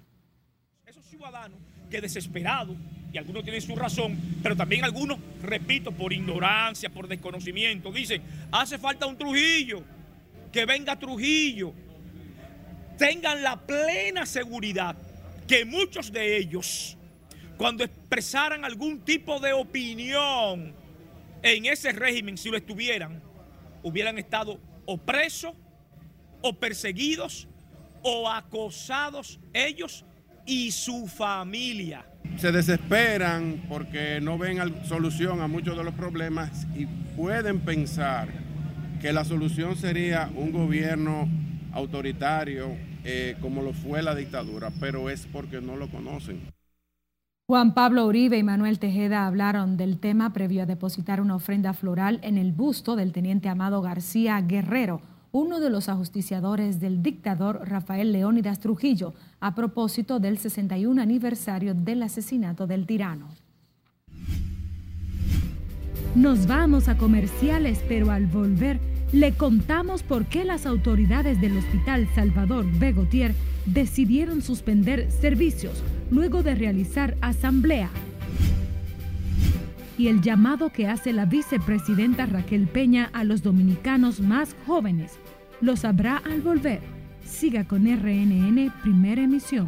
Esos 0.86 1.06
ciudadanos 1.06 1.58
que 1.90 2.02
desesperados, 2.02 2.78
y 3.12 3.18
algunos 3.18 3.44
tienen 3.44 3.62
su 3.62 3.76
razón, 3.76 4.18
pero 4.42 4.56
también 4.56 4.86
algunos, 4.86 5.20
repito, 5.42 5.92
por 5.92 6.14
ignorancia, 6.14 6.90
por 6.90 7.08
desconocimiento, 7.08 7.92
dicen, 7.92 8.22
hace 8.52 8.78
falta 8.78 9.06
un 9.06 9.18
Trujillo, 9.18 9.84
que 10.52 10.66
venga 10.66 10.98
Trujillo. 10.98 11.74
Tengan 12.98 13.44
la 13.44 13.60
plena 13.60 14.26
seguridad 14.26 14.96
que 15.48 15.66
muchos 15.66 16.12
de 16.12 16.38
ellos 16.38 16.98
cuando 17.62 17.84
expresaran 17.84 18.66
algún 18.66 19.02
tipo 19.02 19.40
de 19.40 19.54
opinión 19.54 20.74
en 21.44 21.66
ese 21.68 21.92
régimen, 21.92 22.36
si 22.36 22.50
lo 22.50 22.58
estuvieran, 22.58 23.22
hubieran 23.84 24.18
estado 24.18 24.60
o 24.88 24.98
presos, 24.98 25.54
o 26.42 26.54
perseguidos, 26.54 27.48
o 28.02 28.28
acosados 28.28 29.40
ellos 29.54 30.04
y 30.44 30.72
su 30.72 31.06
familia. 31.06 32.04
Se 32.38 32.52
desesperan 32.52 33.64
porque 33.70 34.20
no 34.20 34.40
ven 34.40 34.84
solución 34.84 35.40
a 35.40 35.48
muchos 35.48 35.78
de 35.78 35.84
los 35.84 35.94
problemas 35.94 36.66
y 36.76 36.88
pueden 37.16 37.60
pensar 37.60 38.28
que 39.00 39.14
la 39.14 39.24
solución 39.24 39.78
sería 39.78 40.32
un 40.34 40.52
gobierno 40.52 41.30
autoritario 41.74 42.76
eh, 43.04 43.36
como 43.40 43.62
lo 43.62 43.74
fue 43.74 44.02
la 44.02 44.16
dictadura, 44.16 44.72
pero 44.80 45.12
es 45.12 45.28
porque 45.32 45.62
no 45.62 45.76
lo 45.76 45.92
conocen. 45.92 46.42
Juan 47.52 47.74
Pablo 47.74 48.06
Uribe 48.06 48.38
y 48.38 48.44
Manuel 48.44 48.80
Tejeda 48.80 49.28
hablaron 49.28 49.76
del 49.76 50.00
tema 50.00 50.32
previo 50.32 50.64
a 50.64 50.66
depositar 50.66 51.20
una 51.20 51.36
ofrenda 51.36 51.74
floral 51.74 52.22
en 52.24 52.38
el 52.38 52.54
busto 52.54 52.96
del 52.96 53.12
teniente 53.12 53.50
Amado 53.50 53.82
García 53.82 54.40
Guerrero, 54.40 55.02
uno 55.34 55.60
de 55.60 55.70
los 55.70 55.90
ajusticiadores 55.90 56.80
del 56.80 57.04
dictador 57.04 57.68
Rafael 57.68 58.14
Leónidas 58.14 58.62
Trujillo, 58.62 59.14
a 59.42 59.54
propósito 59.54 60.22
del 60.22 60.38
61 60.38 61.02
aniversario 61.02 61.74
del 61.74 62.04
asesinato 62.04 62.68
del 62.68 62.86
tirano. 62.86 63.28
Nos 66.16 66.48
vamos 66.48 66.88
a 66.88 66.96
comerciales, 66.96 67.84
pero 67.86 68.12
al 68.12 68.28
volver 68.28 68.80
le 69.12 69.34
contamos 69.34 70.04
por 70.04 70.26
qué 70.26 70.46
las 70.46 70.66
autoridades 70.66 71.42
del 71.42 71.58
Hospital 71.58 72.08
Salvador 72.16 72.66
Begotier 72.80 73.34
decidieron 73.66 74.42
suspender 74.42 75.12
servicios 75.12 75.84
luego 76.10 76.44
de 76.44 76.56
realizar 76.56 77.18
asamblea. 77.22 77.90
Y 79.98 80.08
el 80.08 80.22
llamado 80.22 80.72
que 80.72 80.88
hace 80.88 81.14
la 81.14 81.26
vicepresidenta 81.26 82.26
Raquel 82.26 82.68
Peña 82.68 83.10
a 83.14 83.24
los 83.24 83.44
dominicanos 83.44 84.20
más 84.22 84.56
jóvenes 84.66 85.12
lo 85.60 85.76
sabrá 85.76 86.18
al 86.18 86.42
volver. 86.42 86.80
Siga 87.26 87.66
con 87.66 87.86
RNN 87.86 88.72
Primera 88.82 89.22
Emisión. 89.22 89.68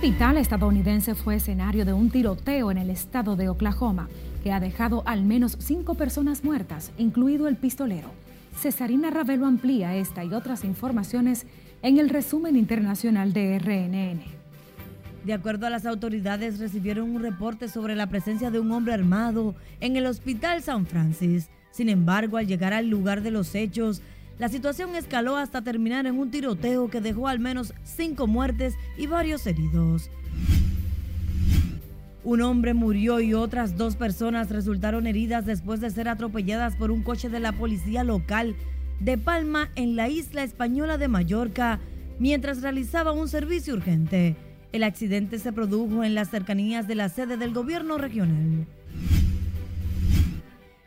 Hospital 0.00 0.38
estadounidense 0.38 1.14
fue 1.14 1.34
escenario 1.34 1.84
de 1.84 1.92
un 1.92 2.08
tiroteo 2.08 2.70
en 2.70 2.78
el 2.78 2.88
estado 2.88 3.36
de 3.36 3.50
Oklahoma 3.50 4.08
que 4.42 4.50
ha 4.50 4.58
dejado 4.58 5.02
al 5.04 5.24
menos 5.24 5.58
cinco 5.60 5.92
personas 5.94 6.42
muertas, 6.42 6.90
incluido 6.96 7.48
el 7.48 7.56
pistolero. 7.56 8.08
Cesarina 8.56 9.10
Ravelo 9.10 9.44
amplía 9.44 9.94
esta 9.94 10.24
y 10.24 10.32
otras 10.32 10.64
informaciones 10.64 11.44
en 11.82 11.98
el 11.98 12.08
resumen 12.08 12.56
internacional 12.56 13.34
de 13.34 13.58
RNN. 13.58 14.22
De 15.26 15.34
acuerdo 15.34 15.66
a 15.66 15.70
las 15.70 15.84
autoridades, 15.84 16.58
recibieron 16.58 17.10
un 17.10 17.20
reporte 17.20 17.68
sobre 17.68 17.94
la 17.94 18.06
presencia 18.06 18.50
de 18.50 18.58
un 18.58 18.72
hombre 18.72 18.94
armado 18.94 19.54
en 19.80 19.96
el 19.96 20.06
Hospital 20.06 20.62
San 20.62 20.86
Francis. 20.86 21.50
Sin 21.72 21.90
embargo, 21.90 22.38
al 22.38 22.46
llegar 22.46 22.72
al 22.72 22.88
lugar 22.88 23.20
de 23.20 23.32
los 23.32 23.54
hechos, 23.54 24.00
la 24.40 24.48
situación 24.48 24.96
escaló 24.96 25.36
hasta 25.36 25.60
terminar 25.60 26.06
en 26.06 26.18
un 26.18 26.30
tiroteo 26.30 26.88
que 26.88 27.02
dejó 27.02 27.28
al 27.28 27.40
menos 27.40 27.74
cinco 27.84 28.26
muertes 28.26 28.74
y 28.96 29.06
varios 29.06 29.46
heridos. 29.46 30.10
Un 32.24 32.40
hombre 32.40 32.72
murió 32.72 33.20
y 33.20 33.34
otras 33.34 33.76
dos 33.76 33.96
personas 33.96 34.48
resultaron 34.48 35.06
heridas 35.06 35.44
después 35.44 35.82
de 35.82 35.90
ser 35.90 36.08
atropelladas 36.08 36.74
por 36.76 36.90
un 36.90 37.02
coche 37.02 37.28
de 37.28 37.38
la 37.38 37.52
policía 37.52 38.02
local 38.02 38.56
de 38.98 39.18
Palma 39.18 39.68
en 39.74 39.94
la 39.94 40.08
isla 40.08 40.42
española 40.42 40.96
de 40.96 41.08
Mallorca 41.08 41.78
mientras 42.18 42.62
realizaba 42.62 43.12
un 43.12 43.28
servicio 43.28 43.74
urgente. 43.74 44.36
El 44.72 44.84
accidente 44.84 45.38
se 45.38 45.52
produjo 45.52 46.02
en 46.02 46.14
las 46.14 46.30
cercanías 46.30 46.88
de 46.88 46.94
la 46.94 47.10
sede 47.10 47.36
del 47.36 47.52
gobierno 47.52 47.98
regional. 47.98 48.66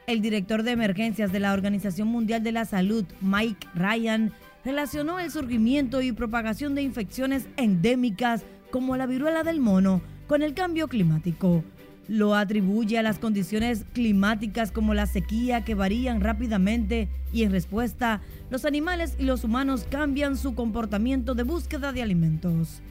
El 0.05 0.21
director 0.21 0.63
de 0.63 0.71
emergencias 0.71 1.31
de 1.31 1.39
la 1.39 1.53
Organización 1.53 2.09
Mundial 2.09 2.43
de 2.43 2.51
la 2.51 2.65
Salud, 2.65 3.05
Mike 3.21 3.67
Ryan, 3.73 4.33
relacionó 4.65 5.19
el 5.19 5.31
surgimiento 5.31 6.01
y 6.01 6.11
propagación 6.11 6.75
de 6.75 6.81
infecciones 6.81 7.47
endémicas 7.55 8.43
como 8.69 8.97
la 8.97 9.05
viruela 9.05 9.43
del 9.43 9.61
mono 9.61 10.01
con 10.27 10.41
el 10.41 10.53
cambio 10.53 10.89
climático. 10.89 11.63
Lo 12.09 12.35
atribuye 12.35 12.97
a 12.97 13.01
las 13.01 13.17
condiciones 13.17 13.85
climáticas 13.93 14.73
como 14.73 14.93
la 14.93 15.05
sequía 15.05 15.63
que 15.63 15.73
varían 15.73 16.19
rápidamente 16.19 17.07
y 17.31 17.43
en 17.43 17.51
respuesta 17.51 18.19
los 18.49 18.65
animales 18.65 19.15
y 19.19 19.23
los 19.23 19.45
humanos 19.45 19.85
cambian 19.89 20.35
su 20.35 20.53
comportamiento 20.53 21.33
de 21.33 21.43
búsqueda 21.43 21.93
de 21.93 22.01
alimentos. 22.01 22.81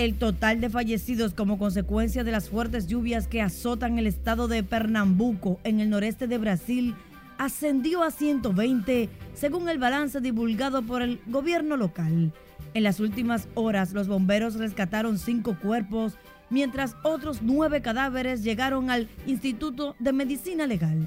El 0.00 0.14
total 0.14 0.62
de 0.62 0.70
fallecidos 0.70 1.34
como 1.34 1.58
consecuencia 1.58 2.24
de 2.24 2.32
las 2.32 2.48
fuertes 2.48 2.86
lluvias 2.86 3.28
que 3.28 3.42
azotan 3.42 3.98
el 3.98 4.06
estado 4.06 4.48
de 4.48 4.62
Pernambuco 4.62 5.60
en 5.62 5.78
el 5.78 5.90
noreste 5.90 6.26
de 6.26 6.38
Brasil 6.38 6.94
ascendió 7.36 8.02
a 8.02 8.10
120 8.10 9.10
según 9.34 9.68
el 9.68 9.76
balance 9.76 10.22
divulgado 10.22 10.80
por 10.80 11.02
el 11.02 11.20
gobierno 11.26 11.76
local. 11.76 12.32
En 12.72 12.82
las 12.82 12.98
últimas 12.98 13.46
horas, 13.52 13.92
los 13.92 14.08
bomberos 14.08 14.54
rescataron 14.54 15.18
cinco 15.18 15.58
cuerpos, 15.60 16.14
mientras 16.48 16.96
otros 17.02 17.42
nueve 17.42 17.82
cadáveres 17.82 18.42
llegaron 18.42 18.88
al 18.88 19.06
Instituto 19.26 19.96
de 19.98 20.14
Medicina 20.14 20.66
Legal. 20.66 21.06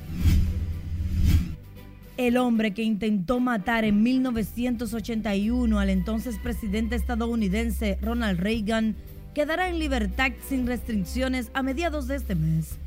El 2.16 2.38
hombre 2.38 2.76
que 2.76 2.84
intentó 2.84 3.40
matar 3.40 3.86
en 3.86 4.04
1981 4.04 5.80
al 5.80 5.90
entonces 5.90 6.38
presidente 6.38 6.96
estadounidense 6.96 7.98
Ronald 8.04 8.40
Reagan 8.40 8.96
quedará 9.34 9.68
en 9.68 9.80
libertad 9.80 10.32
sin 10.48 10.68
restricciones 10.68 11.50
a 11.56 11.64
mediados 11.64 12.08
de 12.08 12.18
este 12.18 12.36
mes. 12.36 12.78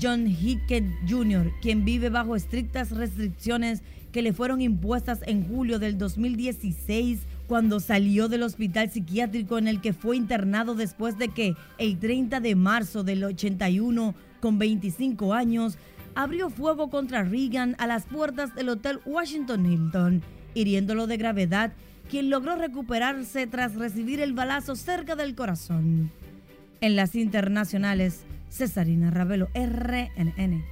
John 0.00 0.28
Hickett 0.28 0.84
Jr., 1.08 1.50
quien 1.60 1.84
vive 1.84 2.10
bajo 2.10 2.36
estrictas 2.36 2.92
restricciones 2.92 3.82
que 4.12 4.22
le 4.22 4.32
fueron 4.32 4.60
impuestas 4.60 5.18
en 5.26 5.48
julio 5.48 5.80
del 5.80 5.98
2016 5.98 7.18
cuando 7.48 7.80
salió 7.80 8.28
del 8.28 8.44
hospital 8.44 8.88
psiquiátrico 8.88 9.58
en 9.58 9.66
el 9.66 9.80
que 9.80 9.92
fue 9.92 10.16
internado 10.16 10.76
después 10.76 11.18
de 11.18 11.28
que 11.30 11.56
el 11.78 11.98
30 11.98 12.38
de 12.38 12.54
marzo 12.54 13.02
del 13.02 13.24
81, 13.24 14.14
con 14.40 14.60
25 14.60 15.34
años, 15.34 15.76
abrió 16.14 16.50
fuego 16.50 16.90
contra 16.90 17.22
Reagan 17.22 17.76
a 17.78 17.86
las 17.86 18.06
puertas 18.06 18.54
del 18.54 18.68
Hotel 18.68 19.00
Washington 19.04 19.66
Hilton, 19.66 20.22
hiriéndolo 20.54 21.06
de 21.06 21.16
gravedad, 21.16 21.72
quien 22.08 22.30
logró 22.30 22.56
recuperarse 22.56 23.46
tras 23.46 23.74
recibir 23.74 24.20
el 24.20 24.32
balazo 24.32 24.76
cerca 24.76 25.16
del 25.16 25.34
corazón. 25.34 26.10
En 26.80 26.96
las 26.96 27.14
internacionales, 27.14 28.24
Cesarina 28.50 29.10
Ravelo, 29.10 29.48
RNN. 29.54 30.64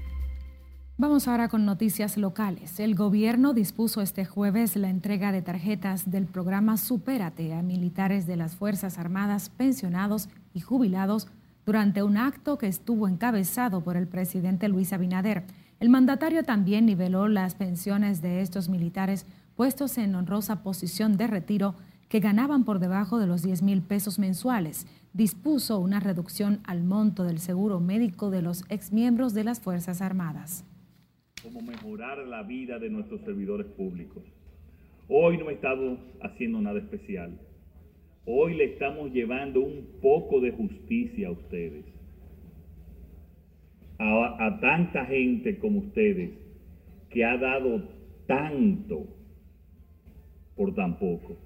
Vamos 1.01 1.29
ahora 1.29 1.49
con 1.49 1.65
noticias 1.65 2.17
locales. 2.17 2.81
El 2.81 2.97
gobierno 2.97 3.55
dispuso 3.55 4.03
este 4.03 4.25
jueves 4.25 4.75
la 4.75 4.91
entrega 4.91 5.31
de 5.31 5.43
tarjetas 5.43 6.11
del 6.11 6.27
programa 6.27 6.77
Supérate 6.77 7.55
a 7.55 7.63
militares 7.63 8.27
de 8.27 8.37
las 8.37 8.57
Fuerzas 8.57 8.99
Armadas 8.99 9.49
pensionados 9.49 10.29
y 10.55 10.61
jubilados 10.61 11.29
durante 11.69 12.03
un 12.03 12.17
acto 12.17 12.57
que 12.57 12.67
estuvo 12.67 13.07
encabezado 13.09 13.85
por 13.85 13.99
el 13.99 14.09
presidente 14.09 14.71
Luis 14.71 14.95
Abinader. 14.95 15.45
El 15.81 15.91
mandatario 15.91 16.43
también 16.43 16.87
niveló 16.87 17.29
las 17.29 17.55
pensiones 17.57 18.23
de 18.23 18.41
estos 18.41 18.71
militares 18.71 19.27
puestos 19.55 19.99
en 19.99 20.15
honrosa 20.15 20.63
posición 20.63 21.19
de 21.19 21.27
retiro 21.27 21.75
que 22.09 22.21
ganaban 22.21 22.65
por 22.65 22.79
debajo 22.79 23.19
de 23.19 23.27
los 23.27 23.43
10 23.43 23.61
mil 23.61 23.83
pesos 23.83 24.19
mensuales. 24.19 24.87
Dispuso 25.13 25.79
una 25.79 26.01
reducción 26.01 26.61
al 26.65 26.85
monto 26.85 27.25
del 27.25 27.39
seguro 27.39 27.81
médico 27.81 28.31
de 28.31 28.41
los 28.41 28.65
exmiembros 28.71 29.35
de 29.35 29.45
las 29.45 29.61
Fuerzas 29.61 30.01
Armadas 30.01 30.65
cómo 31.43 31.61
mejorar 31.63 32.19
la 32.27 32.43
vida 32.43 32.81
de 32.81 32.91
nuestros 32.91 33.21
servidores 33.21 33.67
públicos. 33.69 34.25
Hoy 35.09 35.39
no 35.39 35.51
estamos 35.51 36.01
haciendo 36.21 36.61
nada 36.61 36.81
especial. 36.81 37.39
Hoy 38.25 38.55
le 38.55 38.65
estamos 38.65 39.13
llevando 39.13 39.61
un 39.61 39.87
poco 40.01 40.41
de 40.41 40.53
justicia 40.53 41.29
a 41.29 41.33
ustedes. 41.33 41.85
A, 43.99 44.47
a 44.47 44.61
tanta 44.61 45.05
gente 45.07 45.59
como 45.59 45.81
ustedes 45.81 46.31
que 47.11 47.25
ha 47.25 47.37
dado 47.37 47.83
tanto 48.27 49.07
por 50.57 50.75
tan 50.75 50.99
poco. 50.99 51.37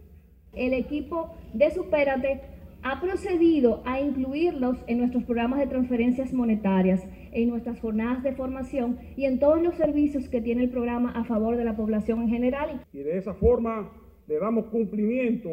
El 0.55 0.75
equipo 0.75 1.35
de 1.55 1.71
Supérate 1.71 2.41
ha 2.83 3.01
procedido 3.01 3.83
a 3.85 4.01
incluirlos 4.01 4.77
en 4.87 4.99
nuestros 4.99 5.25
programas 5.25 5.61
de 5.61 5.67
transferencias 5.69 6.33
monetarias, 6.33 7.07
en 7.31 7.49
nuestras 7.49 7.79
jornadas 7.81 8.23
de 8.23 8.33
formación 8.33 8.99
y 9.17 9.25
en 9.25 9.39
todos 9.39 9.63
los 9.63 9.77
servicios 9.77 10.29
que 10.29 10.41
tiene 10.41 10.65
el 10.65 10.71
programa 10.71 11.13
a 11.13 11.25
favor 11.25 11.57
de 11.57 11.65
la 11.65 11.77
población 11.77 12.23
en 12.23 12.29
general. 12.29 12.85
Y 12.93 12.99
de 12.99 13.17
esa 13.17 13.35
forma 13.35 13.93
le 14.27 14.39
damos 14.39 14.67
cumplimiento 14.67 15.51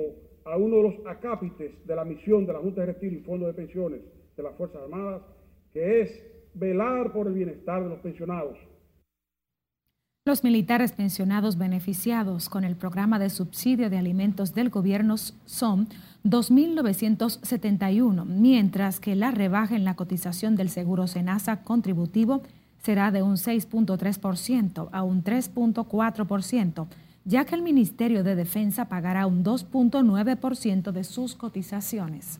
a 0.52 0.58
uno 0.58 0.78
de 0.78 0.84
los 0.84 0.96
acápites 1.06 1.86
de 1.86 1.96
la 1.96 2.06
misión 2.06 2.46
de 2.46 2.54
la 2.54 2.60
Junta 2.60 2.82
de 2.82 2.88
Retiro 2.88 3.16
y 3.16 3.20
Fondo 3.20 3.48
de 3.48 3.54
Pensiones 3.54 4.02
de 4.36 4.44
las 4.44 4.56
Fuerzas 4.56 4.82
Armadas, 4.84 5.22
que 5.72 6.02
es 6.02 6.24
velar 6.54 7.14
por 7.14 7.28
el 7.28 7.34
bienestar 7.34 7.84
de 7.84 7.90
los 7.90 8.00
pensionados. 8.00 8.58
Los 10.26 10.44
militares 10.44 10.92
pensionados 10.92 11.58
beneficiados 11.58 12.50
con 12.50 12.64
el 12.64 12.76
programa 12.76 13.20
de 13.20 13.30
subsidio 13.30 13.90
de 13.90 13.98
alimentos 13.98 14.54
del 14.54 14.70
gobierno 14.70 15.18
son 15.18 15.88
2.971, 16.24 18.26
mientras 18.26 19.00
que 19.00 19.16
la 19.16 19.32
rebaja 19.32 19.76
en 19.76 19.86
la 19.86 19.96
cotización 19.96 20.56
del 20.56 20.70
seguro 20.70 21.08
Senasa 21.08 21.64
contributivo 21.64 22.44
será 22.78 23.10
de 23.12 23.24
un 23.24 23.38
6.3% 23.38 24.90
a 24.92 25.04
un 25.04 25.24
3.4%, 25.24 26.88
ya 27.26 27.46
que 27.46 27.56
el 27.56 27.62
Ministerio 27.62 28.24
de 28.24 28.36
Defensa 28.36 28.86
pagará 28.86 29.26
un 29.26 29.44
2.9% 29.44 30.92
de 30.92 31.04
sus 31.04 31.36
cotizaciones. 31.36 32.40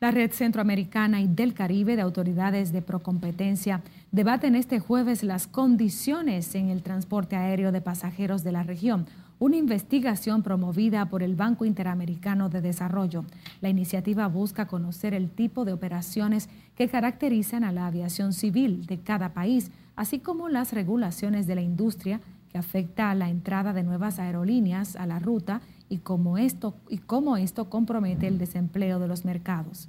La 0.00 0.10
Red 0.10 0.32
Centroamericana 0.32 1.20
y 1.20 1.28
del 1.28 1.52
Caribe 1.52 1.94
de 1.94 2.00
Autoridades 2.00 2.72
de 2.72 2.80
Procompetencia 2.80 3.82
debaten 4.12 4.54
este 4.54 4.80
jueves 4.80 5.22
las 5.22 5.46
condiciones 5.46 6.54
en 6.54 6.70
el 6.70 6.82
transporte 6.82 7.36
aéreo 7.36 7.70
de 7.70 7.82
pasajeros 7.82 8.42
de 8.42 8.52
la 8.52 8.62
región, 8.62 9.06
una 9.38 9.56
investigación 9.56 10.42
promovida 10.42 11.04
por 11.10 11.22
el 11.22 11.34
Banco 11.36 11.66
Interamericano 11.66 12.48
de 12.48 12.62
Desarrollo. 12.62 13.26
La 13.60 13.68
iniciativa 13.68 14.26
busca 14.26 14.66
conocer 14.66 15.12
el 15.12 15.28
tipo 15.30 15.66
de 15.66 15.74
operaciones 15.74 16.48
que 16.76 16.88
caracterizan 16.88 17.62
a 17.62 17.72
la 17.72 17.86
aviación 17.86 18.32
civil 18.32 18.86
de 18.86 19.00
cada 19.00 19.34
país, 19.34 19.70
así 19.96 20.18
como 20.18 20.48
las 20.48 20.72
regulaciones 20.72 21.46
de 21.46 21.56
la 21.56 21.62
industria 21.62 22.22
que 22.50 22.58
afecta 22.58 23.10
a 23.10 23.14
la 23.14 23.30
entrada 23.30 23.72
de 23.72 23.82
nuevas 23.82 24.18
aerolíneas 24.18 24.96
a 24.96 25.06
la 25.06 25.18
ruta 25.18 25.60
y 25.88 25.98
cómo 25.98 26.36
esto, 26.38 26.74
y 26.88 26.98
cómo 26.98 27.36
esto 27.36 27.70
compromete 27.70 28.26
el 28.26 28.38
desempleo 28.38 28.98
de 28.98 29.08
los 29.08 29.24
mercados. 29.24 29.88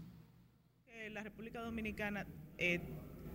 La 1.12 1.24
República 1.24 1.62
Dominicana 1.62 2.26
eh, 2.58 2.80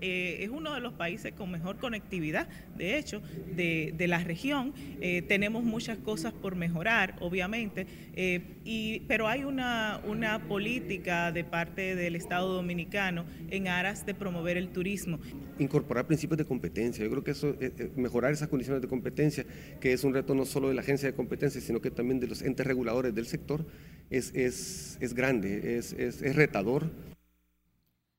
eh, 0.00 0.38
es 0.40 0.50
uno 0.50 0.74
de 0.74 0.80
los 0.80 0.92
países 0.92 1.32
con 1.32 1.50
mejor 1.50 1.78
conectividad, 1.78 2.48
de 2.76 2.98
hecho, 2.98 3.22
de, 3.54 3.94
la 4.06 4.22
región. 4.22 4.72
Eh, 5.00 5.22
tenemos 5.22 5.64
muchas 5.64 5.98
cosas 5.98 6.32
por 6.32 6.54
mejorar, 6.54 7.16
obviamente, 7.20 7.86
eh, 8.14 8.40
y, 8.64 9.00
pero 9.00 9.26
hay 9.26 9.44
una, 9.44 10.00
una 10.06 10.46
política 10.46 11.32
de 11.32 11.44
parte 11.44 11.96
del 11.96 12.14
Estado 12.14 12.52
dominicano 12.52 13.24
en 13.50 13.68
aras 13.68 14.06
de 14.06 14.14
promover 14.14 14.56
el 14.56 14.68
turismo. 14.68 15.18
Incorporar 15.58 16.06
principios 16.06 16.38
de 16.38 16.44
competencia. 16.44 17.04
Yo 17.04 17.10
creo 17.10 17.24
que 17.24 17.30
eso, 17.32 17.56
mejorar 17.96 18.32
esas 18.32 18.48
condiciones 18.48 18.82
de 18.82 18.88
competencia, 18.88 19.44
que 19.80 19.92
es 19.92 20.04
un 20.04 20.14
reto 20.14 20.34
no 20.34 20.44
solo 20.44 20.68
de 20.68 20.74
la 20.74 20.82
agencia 20.82 21.08
de 21.10 21.14
competencia, 21.14 21.60
sino 21.60 21.80
que 21.80 21.90
también 21.90 22.20
de 22.20 22.26
los 22.26 22.42
entes 22.42 22.66
reguladores 22.66 23.14
del 23.14 23.26
sector, 23.26 23.66
es, 24.10 24.32
es, 24.34 24.98
es 25.00 25.14
grande, 25.14 25.78
es, 25.78 25.92
es 25.92 26.36
retador. 26.36 26.90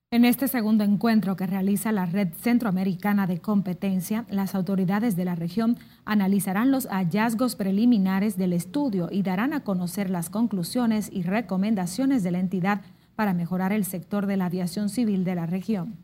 En 0.10 0.24
este 0.24 0.48
segundo 0.48 0.86
encuentro 0.86 1.36
que 1.36 1.46
realiza 1.46 1.92
la 1.92 2.06
Red 2.06 2.30
Centroamericana 2.40 3.28
de 3.28 3.42
Competencia, 3.42 4.26
las 4.30 4.56
autoridades 4.56 5.18
de 5.18 5.26
la 5.26 5.36
región 5.36 5.78
analizarán 6.06 6.72
los 6.72 6.88
hallazgos 6.88 7.56
preliminares 7.58 8.38
del 8.38 8.54
estudio 8.54 9.10
y 9.12 9.22
darán 9.22 9.52
a 9.52 9.66
conocer 9.66 10.10
las 10.10 10.30
conclusiones 10.30 11.10
y 11.12 11.24
recomendaciones 11.24 12.24
de 12.24 12.32
la 12.32 12.40
entidad 12.40 12.84
para 13.18 13.34
mejorar 13.34 13.74
el 13.74 13.84
sector 13.84 14.28
de 14.28 14.38
la 14.38 14.46
aviación 14.46 14.88
civil 14.88 15.26
de 15.26 15.36
la 15.36 15.46
región. 15.46 15.98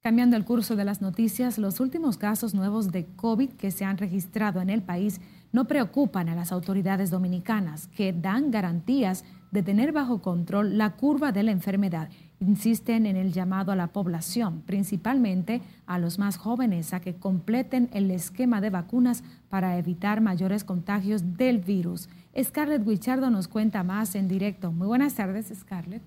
Cambiando 0.00 0.36
el 0.36 0.44
curso 0.44 0.76
de 0.76 0.84
las 0.84 1.02
noticias, 1.02 1.58
los 1.58 1.80
últimos 1.80 2.16
casos 2.16 2.54
nuevos 2.54 2.92
de 2.92 3.06
COVID 3.16 3.50
que 3.54 3.72
se 3.72 3.84
han 3.84 3.98
registrado 3.98 4.60
en 4.60 4.70
el 4.70 4.82
país 4.82 5.20
no 5.50 5.66
preocupan 5.66 6.28
a 6.28 6.36
las 6.36 6.52
autoridades 6.52 7.10
dominicanas, 7.10 7.88
que 7.88 8.12
dan 8.12 8.50
garantías 8.50 9.24
de 9.54 9.62
tener 9.62 9.92
bajo 9.92 10.20
control 10.20 10.78
la 10.78 10.96
curva 10.96 11.30
de 11.30 11.44
la 11.44 11.52
enfermedad. 11.52 12.08
Insisten 12.40 13.06
en 13.06 13.14
el 13.14 13.32
llamado 13.32 13.70
a 13.70 13.76
la 13.76 13.86
población, 13.86 14.62
principalmente 14.66 15.62
a 15.86 16.00
los 16.00 16.18
más 16.18 16.38
jóvenes, 16.38 16.92
a 16.92 16.98
que 16.98 17.14
completen 17.14 17.88
el 17.92 18.10
esquema 18.10 18.60
de 18.60 18.70
vacunas 18.70 19.22
para 19.48 19.78
evitar 19.78 20.20
mayores 20.20 20.64
contagios 20.64 21.36
del 21.36 21.60
virus. 21.60 22.08
Scarlett 22.36 22.84
Wichardo 22.84 23.30
nos 23.30 23.46
cuenta 23.46 23.84
más 23.84 24.16
en 24.16 24.26
directo. 24.26 24.72
Muy 24.72 24.88
buenas 24.88 25.14
tardes, 25.14 25.52
Scarlett. 25.56 26.02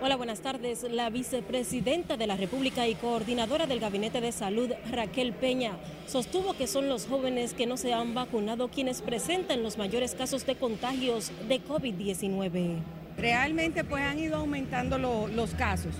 Hola, 0.00 0.14
buenas 0.14 0.42
tardes. 0.42 0.84
La 0.88 1.10
vicepresidenta 1.10 2.16
de 2.16 2.28
la 2.28 2.36
República 2.36 2.86
y 2.86 2.94
coordinadora 2.94 3.66
del 3.66 3.80
Gabinete 3.80 4.20
de 4.20 4.30
Salud, 4.30 4.70
Raquel 4.92 5.32
Peña, 5.32 5.76
sostuvo 6.06 6.56
que 6.56 6.68
son 6.68 6.88
los 6.88 7.06
jóvenes 7.06 7.52
que 7.52 7.66
no 7.66 7.76
se 7.76 7.92
han 7.92 8.14
vacunado 8.14 8.68
quienes 8.68 9.02
presentan 9.02 9.64
los 9.64 9.76
mayores 9.76 10.14
casos 10.14 10.46
de 10.46 10.54
contagios 10.54 11.32
de 11.48 11.60
COVID-19. 11.60 12.76
Realmente 13.16 13.82
pues 13.82 14.04
han 14.04 14.20
ido 14.20 14.36
aumentando 14.36 14.98
los 14.98 15.50
casos. 15.54 15.96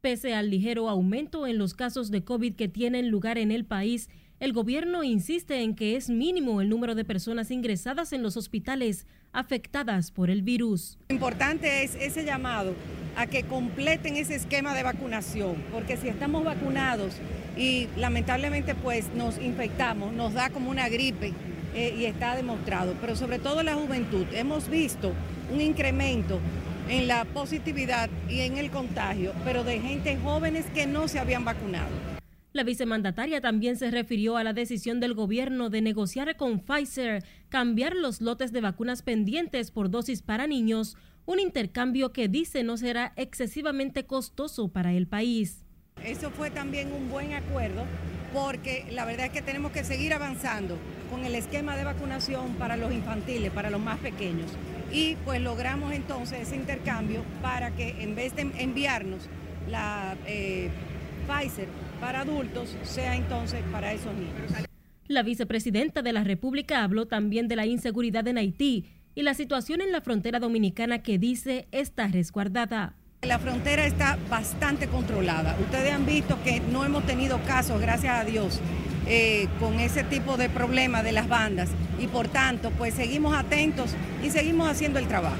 Pese 0.00 0.34
al 0.34 0.50
ligero 0.50 0.88
aumento 0.88 1.46
en 1.46 1.58
los 1.58 1.74
casos 1.74 2.10
de 2.10 2.24
COVID 2.24 2.56
que 2.56 2.66
tienen 2.66 3.08
lugar 3.08 3.38
en 3.38 3.52
el 3.52 3.64
país, 3.64 4.10
el 4.40 4.52
gobierno 4.52 5.04
insiste 5.04 5.62
en 5.62 5.76
que 5.76 5.94
es 5.94 6.10
mínimo 6.10 6.60
el 6.60 6.68
número 6.68 6.96
de 6.96 7.04
personas 7.04 7.52
ingresadas 7.52 8.12
en 8.12 8.24
los 8.24 8.36
hospitales 8.36 9.06
afectadas 9.32 10.10
por 10.10 10.28
el 10.28 10.42
virus. 10.42 10.98
Lo 11.08 11.14
importante 11.14 11.84
es 11.84 11.94
ese 11.94 12.24
llamado 12.24 12.74
a 13.16 13.26
que 13.26 13.42
completen 13.44 14.16
ese 14.16 14.34
esquema 14.34 14.74
de 14.74 14.82
vacunación, 14.82 15.56
porque 15.72 15.96
si 15.96 16.08
estamos 16.08 16.44
vacunados 16.44 17.14
y 17.56 17.88
lamentablemente 17.96 18.74
pues 18.74 19.12
nos 19.14 19.38
infectamos, 19.38 20.12
nos 20.12 20.34
da 20.34 20.50
como 20.50 20.70
una 20.70 20.88
gripe 20.88 21.32
eh, 21.74 21.94
y 21.98 22.04
está 22.06 22.36
demostrado, 22.36 22.94
pero 23.00 23.16
sobre 23.16 23.38
todo 23.38 23.62
la 23.62 23.74
juventud, 23.74 24.26
hemos 24.32 24.68
visto 24.68 25.12
un 25.52 25.60
incremento 25.60 26.40
en 26.88 27.06
la 27.08 27.24
positividad 27.24 28.10
y 28.28 28.40
en 28.40 28.58
el 28.58 28.70
contagio, 28.70 29.32
pero 29.44 29.64
de 29.64 29.80
gente 29.80 30.18
jóvenes 30.22 30.66
que 30.74 30.86
no 30.86 31.08
se 31.08 31.18
habían 31.18 31.44
vacunado. 31.44 32.11
La 32.52 32.64
vicemandataria 32.64 33.40
también 33.40 33.76
se 33.76 33.90
refirió 33.90 34.36
a 34.36 34.44
la 34.44 34.52
decisión 34.52 35.00
del 35.00 35.14
gobierno 35.14 35.70
de 35.70 35.80
negociar 35.80 36.36
con 36.36 36.60
Pfizer 36.60 37.24
cambiar 37.48 37.96
los 37.96 38.20
lotes 38.20 38.52
de 38.52 38.60
vacunas 38.60 39.00
pendientes 39.00 39.70
por 39.70 39.90
dosis 39.90 40.20
para 40.20 40.46
niños, 40.46 40.98
un 41.24 41.40
intercambio 41.40 42.12
que 42.12 42.28
dice 42.28 42.62
no 42.62 42.76
será 42.76 43.14
excesivamente 43.16 44.04
costoso 44.04 44.68
para 44.68 44.92
el 44.92 45.06
país. 45.06 45.64
Eso 46.04 46.30
fue 46.30 46.50
también 46.50 46.92
un 46.92 47.08
buen 47.08 47.32
acuerdo 47.32 47.84
porque 48.34 48.86
la 48.90 49.06
verdad 49.06 49.26
es 49.26 49.32
que 49.32 49.42
tenemos 49.42 49.72
que 49.72 49.82
seguir 49.82 50.12
avanzando 50.12 50.76
con 51.10 51.24
el 51.24 51.34
esquema 51.34 51.76
de 51.76 51.84
vacunación 51.84 52.54
para 52.54 52.76
los 52.76 52.92
infantiles, 52.92 53.50
para 53.50 53.70
los 53.70 53.80
más 53.80 53.98
pequeños. 53.98 54.50
Y 54.92 55.16
pues 55.24 55.40
logramos 55.40 55.92
entonces 55.94 56.40
ese 56.40 56.56
intercambio 56.56 57.22
para 57.40 57.70
que 57.70 58.02
en 58.02 58.14
vez 58.14 58.36
de 58.36 58.42
enviarnos 58.58 59.22
la 59.70 60.16
eh, 60.26 60.70
Pfizer 61.26 61.68
para 62.02 62.22
adultos 62.22 62.76
sea 62.82 63.14
entonces 63.14 63.62
para 63.70 63.92
esos 63.92 64.12
niños. 64.12 64.50
La 65.06 65.22
vicepresidenta 65.22 66.02
de 66.02 66.12
la 66.12 66.24
República 66.24 66.82
habló 66.82 67.06
también 67.06 67.46
de 67.46 67.54
la 67.54 67.64
inseguridad 67.64 68.26
en 68.26 68.38
Haití 68.38 68.86
y 69.14 69.22
la 69.22 69.34
situación 69.34 69.80
en 69.80 69.92
la 69.92 70.00
frontera 70.00 70.40
dominicana 70.40 70.98
que 70.98 71.18
dice 71.18 71.68
está 71.70 72.08
resguardada. 72.08 72.96
La 73.22 73.38
frontera 73.38 73.86
está 73.86 74.18
bastante 74.28 74.88
controlada. 74.88 75.56
Ustedes 75.60 75.92
han 75.92 76.04
visto 76.04 76.42
que 76.42 76.58
no 76.72 76.84
hemos 76.84 77.06
tenido 77.06 77.40
casos, 77.44 77.80
gracias 77.80 78.20
a 78.20 78.24
Dios, 78.24 78.60
eh, 79.06 79.46
con 79.60 79.78
ese 79.78 80.02
tipo 80.02 80.36
de 80.36 80.48
problema 80.48 81.04
de 81.04 81.12
las 81.12 81.28
bandas 81.28 81.70
y 82.00 82.08
por 82.08 82.26
tanto, 82.26 82.72
pues 82.72 82.94
seguimos 82.94 83.36
atentos 83.36 83.94
y 84.24 84.30
seguimos 84.30 84.68
haciendo 84.68 84.98
el 84.98 85.06
trabajo. 85.06 85.36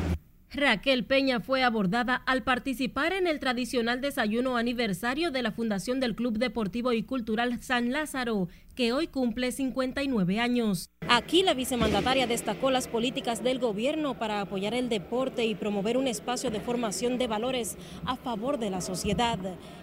Raquel 0.54 1.04
Peña 1.06 1.40
fue 1.40 1.62
abordada 1.62 2.16
al 2.26 2.42
participar 2.42 3.14
en 3.14 3.26
el 3.26 3.40
tradicional 3.40 4.02
desayuno 4.02 4.58
aniversario 4.58 5.30
de 5.30 5.40
la 5.40 5.50
Fundación 5.50 5.98
del 5.98 6.14
Club 6.14 6.38
Deportivo 6.38 6.92
y 6.92 7.02
Cultural 7.04 7.62
San 7.62 7.90
Lázaro, 7.90 8.48
que 8.74 8.92
hoy 8.92 9.06
cumple 9.06 9.50
59 9.50 10.40
años. 10.40 10.90
Aquí 11.08 11.42
la 11.42 11.54
vicemandataria 11.54 12.26
destacó 12.26 12.70
las 12.70 12.86
políticas 12.86 13.42
del 13.42 13.60
gobierno 13.60 14.18
para 14.18 14.42
apoyar 14.42 14.74
el 14.74 14.90
deporte 14.90 15.46
y 15.46 15.54
promover 15.54 15.96
un 15.96 16.06
espacio 16.06 16.50
de 16.50 16.60
formación 16.60 17.16
de 17.16 17.28
valores 17.28 17.78
a 18.04 18.16
favor 18.16 18.58
de 18.58 18.68
la 18.68 18.82
sociedad. 18.82 19.38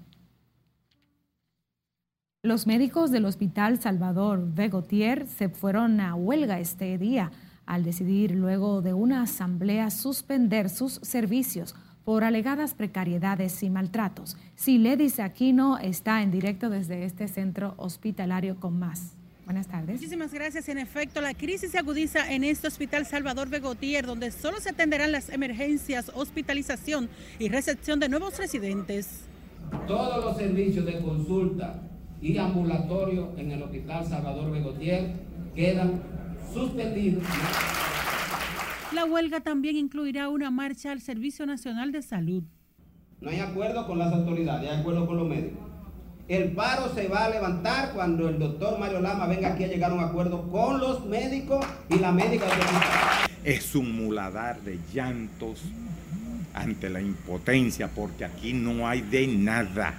Los 2.42 2.66
médicos 2.66 3.10
del 3.10 3.26
Hospital 3.26 3.78
Salvador 3.80 4.54
Vegotier 4.54 5.26
se 5.26 5.50
fueron 5.50 6.00
a 6.00 6.14
huelga 6.14 6.58
este 6.58 6.96
día 6.98 7.30
al 7.66 7.84
decidir 7.84 8.30
luego 8.32 8.80
de 8.82 8.94
una 8.94 9.22
asamblea 9.22 9.90
suspender 9.90 10.70
sus 10.70 10.94
servicios 10.94 11.76
por 12.10 12.24
alegadas 12.24 12.74
precariedades 12.74 13.62
y 13.62 13.70
maltratos. 13.70 14.36
Siledis 14.56 15.20
Aquino 15.20 15.78
está 15.78 16.24
en 16.24 16.32
directo 16.32 16.68
desde 16.68 17.04
este 17.04 17.28
centro 17.28 17.74
hospitalario 17.76 18.58
con 18.58 18.76
más. 18.80 19.12
Buenas 19.44 19.68
tardes. 19.68 19.94
Muchísimas 19.94 20.34
gracias. 20.34 20.68
En 20.68 20.78
efecto, 20.78 21.20
la 21.20 21.34
crisis 21.34 21.70
se 21.70 21.78
agudiza 21.78 22.32
en 22.32 22.42
este 22.42 22.66
hospital 22.66 23.06
Salvador 23.06 23.48
Begotier, 23.48 24.06
donde 24.06 24.32
solo 24.32 24.58
se 24.58 24.70
atenderán 24.70 25.12
las 25.12 25.28
emergencias, 25.28 26.10
hospitalización 26.12 27.08
y 27.38 27.48
recepción 27.48 28.00
de 28.00 28.08
nuevos 28.08 28.38
residentes. 28.38 29.20
Todos 29.86 30.24
los 30.24 30.36
servicios 30.36 30.84
de 30.84 31.00
consulta 31.00 31.80
y 32.20 32.38
ambulatorio 32.38 33.34
en 33.36 33.52
el 33.52 33.62
hospital 33.62 34.04
Salvador 34.04 34.50
Begotier 34.50 35.12
quedan 35.54 36.02
suspendidos. 36.52 37.22
La 38.92 39.04
huelga 39.04 39.38
también 39.38 39.76
incluirá 39.76 40.28
una 40.28 40.50
marcha 40.50 40.90
al 40.90 41.00
Servicio 41.00 41.46
Nacional 41.46 41.92
de 41.92 42.02
Salud. 42.02 42.42
No 43.20 43.30
hay 43.30 43.38
acuerdo 43.38 43.86
con 43.86 44.00
las 44.00 44.12
autoridades, 44.12 44.68
hay 44.68 44.80
acuerdo 44.80 45.06
con 45.06 45.16
los 45.16 45.28
médicos. 45.28 45.60
El 46.26 46.52
paro 46.52 46.92
se 46.92 47.06
va 47.06 47.26
a 47.26 47.30
levantar 47.30 47.92
cuando 47.92 48.28
el 48.28 48.40
doctor 48.40 48.80
Mario 48.80 49.00
Lama 49.00 49.26
venga 49.26 49.52
aquí 49.52 49.62
a 49.62 49.68
llegar 49.68 49.92
a 49.92 49.94
un 49.94 50.00
acuerdo 50.00 50.50
con 50.50 50.80
los 50.80 51.06
médicos 51.06 51.64
y 51.88 52.00
la 52.00 52.10
médica 52.10 52.46
Es 53.44 53.76
un 53.76 53.96
muladar 53.96 54.60
de 54.62 54.80
llantos 54.92 55.62
ante 56.52 56.90
la 56.90 57.00
impotencia 57.00 57.88
porque 57.88 58.24
aquí 58.24 58.52
no 58.52 58.88
hay 58.88 59.02
de 59.02 59.26
nada. 59.28 59.94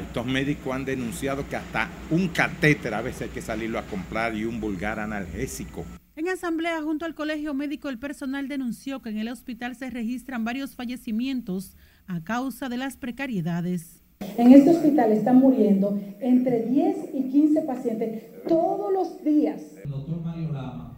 Estos 0.00 0.24
médicos 0.24 0.74
han 0.74 0.86
denunciado 0.86 1.46
que 1.48 1.56
hasta 1.56 1.90
un 2.10 2.28
catéter 2.28 2.94
a 2.94 3.02
veces 3.02 3.22
hay 3.22 3.28
que 3.28 3.42
salirlo 3.42 3.78
a 3.78 3.82
comprar 3.82 4.34
y 4.34 4.46
un 4.46 4.58
vulgar 4.58 5.00
analgésico. 5.00 5.84
En 6.16 6.30
asamblea 6.30 6.80
junto 6.80 7.04
al 7.04 7.14
Colegio 7.14 7.52
Médico, 7.52 7.90
el 7.90 7.98
personal 7.98 8.48
denunció 8.48 9.02
que 9.02 9.10
en 9.10 9.18
el 9.18 9.28
hospital 9.28 9.76
se 9.76 9.90
registran 9.90 10.46
varios 10.46 10.74
fallecimientos 10.74 11.76
a 12.06 12.24
causa 12.24 12.70
de 12.70 12.78
las 12.78 12.96
precariedades. 12.96 14.02
En 14.38 14.50
este 14.50 14.70
hospital 14.70 15.12
están 15.12 15.36
muriendo 15.36 16.00
entre 16.20 16.62
10 16.68 17.10
y 17.12 17.28
15 17.28 17.60
pacientes 17.62 18.22
todos 18.48 18.90
los 18.94 19.22
días. 19.22 19.60
El 19.84 19.90
doctor 19.90 20.22
Mario 20.24 20.52
Lama 20.52 20.96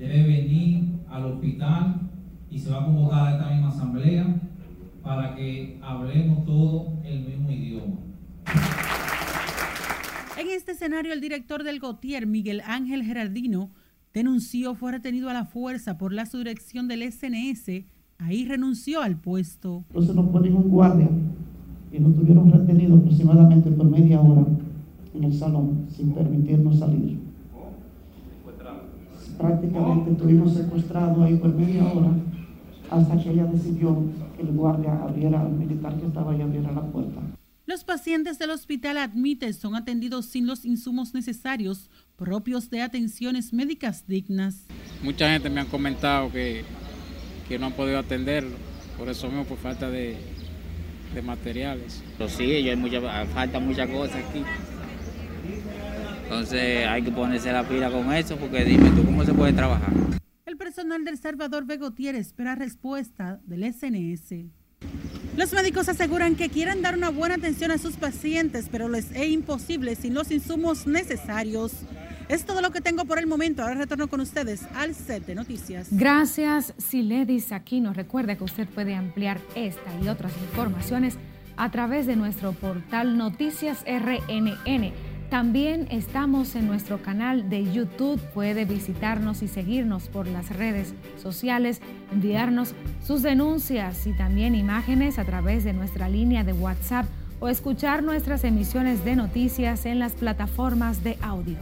debe 0.00 0.24
venir 0.24 0.96
al 1.08 1.26
hospital 1.26 2.00
y 2.50 2.58
se 2.58 2.68
va 2.68 2.82
a 2.82 2.86
convocar 2.86 3.28
a 3.28 3.36
esta 3.36 3.50
misma 3.50 3.68
asamblea 3.68 4.40
para 5.00 5.36
que 5.36 5.78
hablemos 5.80 6.44
todo 6.44 6.92
el 7.04 7.20
mismo 7.20 7.52
idioma. 7.52 8.00
En 10.36 10.48
este 10.50 10.72
escenario, 10.72 11.12
el 11.12 11.20
director 11.20 11.62
del 11.62 11.78
Gautier, 11.78 12.26
Miguel 12.26 12.62
Ángel 12.66 13.04
Gerardino, 13.04 13.70
denunció 14.16 14.74
fue 14.74 14.92
retenido 14.92 15.28
a 15.28 15.34
la 15.34 15.44
fuerza 15.44 15.98
por 15.98 16.10
la 16.10 16.24
subdirección 16.24 16.88
del 16.88 17.02
SNS. 17.02 17.84
Ahí 18.16 18.46
renunció 18.46 19.02
al 19.02 19.20
puesto. 19.20 19.84
Entonces 19.88 20.16
no 20.16 20.26
fue 20.30 20.40
ningún 20.40 20.70
guardia 20.70 21.10
y 21.92 21.98
nos 21.98 22.14
tuvieron 22.16 22.50
retenido 22.50 22.96
aproximadamente 22.96 23.70
por 23.70 23.84
media 23.90 24.18
hora 24.18 24.46
en 25.12 25.22
el 25.24 25.34
salón 25.34 25.86
sin 25.90 26.14
permitirnos 26.14 26.78
salir. 26.78 27.18
Prácticamente 29.36 30.12
estuvimos 30.12 30.54
secuestrados 30.54 31.22
ahí 31.22 31.36
por 31.36 31.54
media 31.54 31.84
hora 31.84 32.12
hasta 32.88 33.22
que 33.22 33.32
ella 33.32 33.44
decidió 33.44 34.02
que 34.34 34.44
el 34.44 34.52
guardia 34.52 34.94
abriera, 34.94 35.46
el 35.46 35.52
militar 35.52 35.94
que 36.00 36.06
estaba 36.06 36.32
ahí 36.32 36.40
abriera 36.40 36.72
la 36.72 36.86
puerta. 36.86 37.20
Los 37.66 37.82
pacientes 37.82 38.38
del 38.38 38.50
hospital 38.50 38.96
Admite 38.96 39.52
son 39.52 39.74
atendidos 39.74 40.26
sin 40.26 40.46
los 40.46 40.64
insumos 40.64 41.12
necesarios 41.14 41.90
propios 42.16 42.70
de 42.70 42.82
atenciones 42.82 43.52
médicas 43.52 44.06
dignas. 44.06 44.66
Mucha 45.02 45.30
gente 45.30 45.50
me 45.50 45.60
ha 45.60 45.64
comentado 45.66 46.32
que, 46.32 46.64
que 47.48 47.58
no 47.58 47.66
han 47.66 47.72
podido 47.72 47.98
atenderlo, 47.98 48.56
por 48.98 49.08
eso 49.08 49.28
mismo 49.28 49.44
por 49.44 49.58
falta 49.58 49.90
de, 49.90 50.16
de 51.14 51.22
materiales. 51.22 52.02
Pero 52.16 52.30
sí, 52.30 52.44
hay 52.44 52.76
mucha, 52.76 53.00
falta 53.26 53.60
muchas 53.60 53.88
cosas 53.88 54.16
aquí. 54.16 54.42
Entonces 56.24 56.86
hay 56.86 57.02
que 57.02 57.12
ponerse 57.12 57.52
la 57.52 57.68
pila 57.68 57.90
con 57.90 58.12
eso, 58.12 58.36
porque 58.36 58.64
dime 58.64 58.90
tú, 58.90 59.04
¿cómo 59.04 59.24
se 59.24 59.32
puede 59.32 59.52
trabajar? 59.52 59.92
El 60.44 60.56
personal 60.56 61.04
del 61.04 61.18
Salvador 61.18 61.66
Begotier 61.66 62.14
espera 62.16 62.54
respuesta 62.54 63.40
del 63.44 63.72
SNS. 63.72 64.46
Los 65.36 65.52
médicos 65.52 65.88
aseguran 65.88 66.34
que 66.34 66.48
quieren 66.48 66.80
dar 66.80 66.96
una 66.96 67.10
buena 67.10 67.34
atención 67.34 67.70
a 67.70 67.78
sus 67.78 67.96
pacientes, 67.96 68.68
pero 68.72 68.88
les 68.88 69.10
es 69.12 69.28
imposible 69.28 69.94
sin 69.94 70.14
los 70.14 70.30
insumos 70.30 70.86
necesarios. 70.86 71.72
Es 72.28 72.44
todo 72.44 72.60
lo 72.60 72.72
que 72.72 72.80
tengo 72.80 73.04
por 73.04 73.18
el 73.18 73.26
momento. 73.26 73.62
Ahora 73.62 73.74
retorno 73.74 74.08
con 74.08 74.20
ustedes 74.20 74.64
al 74.74 74.94
set 74.94 75.24
de 75.26 75.36
noticias. 75.36 75.88
Gracias, 75.90 76.74
Siledis 76.76 77.52
Aquino. 77.52 77.92
Recuerde 77.92 78.36
que 78.36 78.44
usted 78.44 78.68
puede 78.68 78.96
ampliar 78.96 79.40
esta 79.54 79.92
y 80.02 80.08
otras 80.08 80.32
informaciones 80.38 81.16
a 81.56 81.70
través 81.70 82.06
de 82.06 82.16
nuestro 82.16 82.52
portal 82.52 83.16
Noticias 83.16 83.84
RNN. 83.86 84.92
También 85.30 85.86
estamos 85.90 86.56
en 86.56 86.66
nuestro 86.66 87.00
canal 87.00 87.48
de 87.48 87.72
YouTube. 87.72 88.20
Puede 88.34 88.64
visitarnos 88.64 89.42
y 89.42 89.48
seguirnos 89.48 90.08
por 90.08 90.26
las 90.26 90.50
redes 90.50 90.94
sociales, 91.22 91.80
enviarnos 92.12 92.74
sus 93.04 93.22
denuncias 93.22 94.06
y 94.06 94.12
también 94.12 94.54
imágenes 94.56 95.18
a 95.18 95.24
través 95.24 95.62
de 95.62 95.72
nuestra 95.72 96.08
línea 96.08 96.42
de 96.42 96.52
WhatsApp 96.52 97.06
o 97.38 97.48
escuchar 97.48 98.02
nuestras 98.02 98.44
emisiones 98.44 99.04
de 99.04 99.14
noticias 99.14 99.86
en 99.86 99.98
las 99.98 100.12
plataformas 100.12 101.04
de 101.04 101.18
audio. 101.20 101.58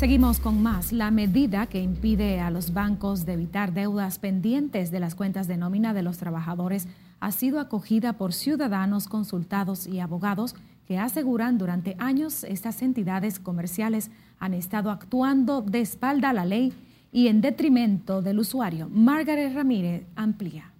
Seguimos 0.00 0.40
con 0.40 0.62
más. 0.62 0.92
La 0.92 1.10
medida 1.10 1.66
que 1.66 1.82
impide 1.82 2.40
a 2.40 2.50
los 2.50 2.72
bancos 2.72 3.26
de 3.26 3.34
evitar 3.34 3.74
deudas 3.74 4.18
pendientes 4.18 4.90
de 4.90 4.98
las 4.98 5.14
cuentas 5.14 5.46
de 5.46 5.58
nómina 5.58 5.92
de 5.92 6.02
los 6.02 6.16
trabajadores 6.16 6.88
ha 7.20 7.32
sido 7.32 7.60
acogida 7.60 8.14
por 8.14 8.32
ciudadanos 8.32 9.08
consultados 9.08 9.86
y 9.86 10.00
abogados 10.00 10.54
que 10.88 10.98
aseguran 10.98 11.58
durante 11.58 11.96
años 11.98 12.44
estas 12.44 12.80
entidades 12.80 13.38
comerciales 13.38 14.10
han 14.38 14.54
estado 14.54 14.90
actuando 14.90 15.60
de 15.60 15.82
espalda 15.82 16.30
a 16.30 16.32
la 16.32 16.46
ley 16.46 16.72
y 17.12 17.28
en 17.28 17.40
detrimento 17.40 18.22
del 18.22 18.38
usuario. 18.38 18.88
Margaret 18.88 19.54
Ramírez 19.54 20.04
amplía. 20.14 20.72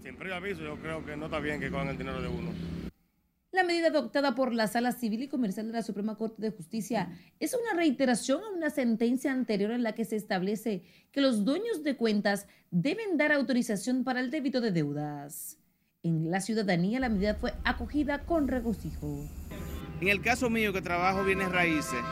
Siempre 0.00 0.34
aviso, 0.34 0.62
yo 0.62 0.76
creo 0.76 1.04
que 1.04 1.16
no 1.16 1.26
está 1.26 1.38
bien 1.38 1.60
que 1.60 1.70
cojan 1.70 1.88
el 1.88 1.98
dinero 1.98 2.20
de 2.20 2.28
uno. 2.28 2.50
La 3.52 3.62
medida 3.62 3.86
adoptada 3.86 4.34
por 4.34 4.52
la 4.52 4.66
Sala 4.66 4.90
Civil 4.90 5.22
y 5.22 5.28
Comercial 5.28 5.68
de 5.68 5.74
la 5.74 5.82
Suprema 5.82 6.16
Corte 6.16 6.42
de 6.42 6.50
Justicia 6.50 7.16
es 7.38 7.54
una 7.54 7.78
reiteración 7.78 8.42
a 8.42 8.50
una 8.50 8.68
sentencia 8.68 9.32
anterior 9.32 9.70
en 9.70 9.84
la 9.84 9.94
que 9.94 10.04
se 10.04 10.16
establece 10.16 10.82
que 11.12 11.20
los 11.20 11.44
dueños 11.44 11.84
de 11.84 11.96
cuentas 11.96 12.48
deben 12.72 13.16
dar 13.16 13.30
autorización 13.30 14.02
para 14.02 14.18
el 14.18 14.32
débito 14.32 14.60
de 14.60 14.72
deudas. 14.72 15.56
En 16.02 16.32
la 16.32 16.40
ciudadanía 16.40 16.98
la 16.98 17.08
medida 17.08 17.36
fue 17.36 17.54
acogida 17.62 18.26
con 18.26 18.48
regocijo. 18.48 19.24
En 20.00 20.08
el 20.08 20.20
caso 20.20 20.50
mío 20.50 20.72
que 20.72 20.82
trabajo 20.82 21.22
bienes 21.22 21.52
raíces, 21.52 22.02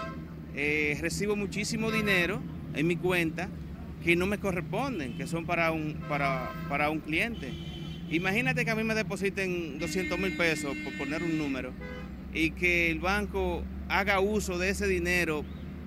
eh, 0.55 0.97
recibo 1.01 1.35
muchísimo 1.35 1.91
dinero 1.91 2.41
en 2.75 2.87
mi 2.87 2.97
cuenta 2.97 3.49
que 4.05 4.17
no 4.17 4.27
me 4.27 4.39
corresponden, 4.39 5.17
que 5.17 5.27
son 5.27 5.47
para 5.47 5.71
un, 5.73 5.95
para, 6.09 6.51
para 6.69 6.91
un 6.91 7.01
cliente. 7.01 7.53
Imagínate 8.11 8.65
que 8.65 8.71
a 8.71 8.75
mí 8.75 8.85
me 8.85 8.95
depositen 8.95 9.79
200 9.79 10.19
mil 10.19 10.37
pesos, 10.37 10.77
por 10.85 10.93
poner 10.99 11.23
un 11.23 11.39
número, 11.39 11.73
y 12.35 12.51
que 12.51 12.91
el 12.91 12.99
banco 12.99 13.63
haga 13.89 14.21
uso 14.21 14.59
de 14.59 14.71
ese 14.71 14.87
dinero 14.87 15.45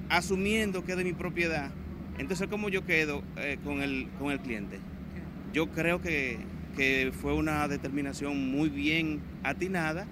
asumiendo 0.10 0.84
que 0.84 0.94
es 0.94 0.98
de 0.98 1.04
mi 1.04 1.14
propiedad. 1.14 1.72
Entonces, 2.18 2.48
¿cómo 2.48 2.70
yo 2.70 2.86
quedo 2.86 3.24
eh, 3.38 3.58
con, 3.64 3.82
el, 3.82 4.08
con 4.18 4.32
el 4.32 4.40
cliente? 4.40 4.80
Yo 5.54 5.70
creo 5.72 6.02
que, 6.02 6.38
que 6.78 7.12
fue 7.22 7.34
una 7.34 7.68
determinación 7.68 8.52
muy 8.52 8.70
bien 8.70 9.20
atinada 9.44 10.08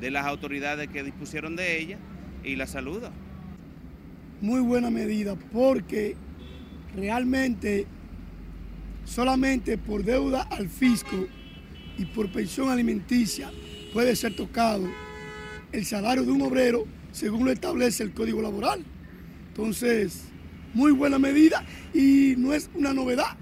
de 0.00 0.10
las 0.10 0.26
autoridades 0.26 0.88
que 0.88 1.02
dispusieron 1.02 1.56
de 1.56 1.78
ella 1.80 1.98
y 2.44 2.56
la 2.56 2.66
saludo. 2.66 3.10
Muy 4.40 4.60
buena 4.60 4.90
medida 4.90 5.36
porque 5.52 6.16
realmente 6.96 7.86
solamente 9.04 9.76
por 9.76 10.02
deuda 10.02 10.42
al 10.42 10.68
fisco 10.68 11.26
y 11.98 12.06
por 12.06 12.32
pensión 12.32 12.70
alimenticia 12.70 13.50
puede 13.92 14.16
ser 14.16 14.34
tocado 14.34 14.88
el 15.72 15.84
salario 15.84 16.24
de 16.24 16.32
un 16.32 16.40
obrero 16.42 16.86
según 17.12 17.44
lo 17.44 17.50
establece 17.50 18.02
el 18.02 18.14
Código 18.14 18.40
Laboral. 18.40 18.82
Entonces, 19.48 20.24
muy 20.72 20.92
buena 20.92 21.18
medida 21.18 21.64
y 21.92 22.34
no 22.38 22.54
es 22.54 22.70
una 22.74 22.94
novedad. 22.94 23.36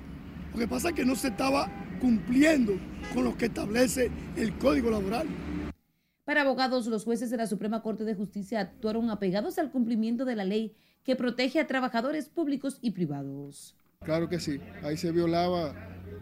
Lo 0.53 0.59
que 0.59 0.67
pasa 0.67 0.89
es 0.89 0.95
que 0.95 1.05
no 1.05 1.15
se 1.15 1.29
estaba 1.29 1.71
cumpliendo 2.01 2.73
con 3.15 3.23
lo 3.25 3.37
que 3.37 3.47
establece 3.47 4.11
el 4.37 4.57
Código 4.59 4.91
Laboral. 4.91 5.29
Para 6.25 6.43
abogados, 6.43 6.87
los 6.89 7.05
jueces 7.05 7.31
de 7.31 7.37
la 7.37 7.47
Suprema 7.47 7.83
Corte 7.83 8.05
de 8.05 8.15
Justicia 8.15 8.61
actuaron 8.61 9.11
apegados 9.11 9.59
al 9.59 9.71
cumplimiento 9.71 10.25
de 10.25 10.37
la 10.37 10.45
ley 10.45 10.75
que 11.09 11.17
protege 11.17 11.59
a 11.59 11.67
trabajadores 11.67 12.29
públicos 12.29 12.77
y 12.83 12.91
privados. 12.91 13.75
Claro 14.05 14.29
que 14.29 14.39
sí, 14.39 14.61
ahí 14.83 14.99
se 14.99 15.11
violaba 15.11 15.73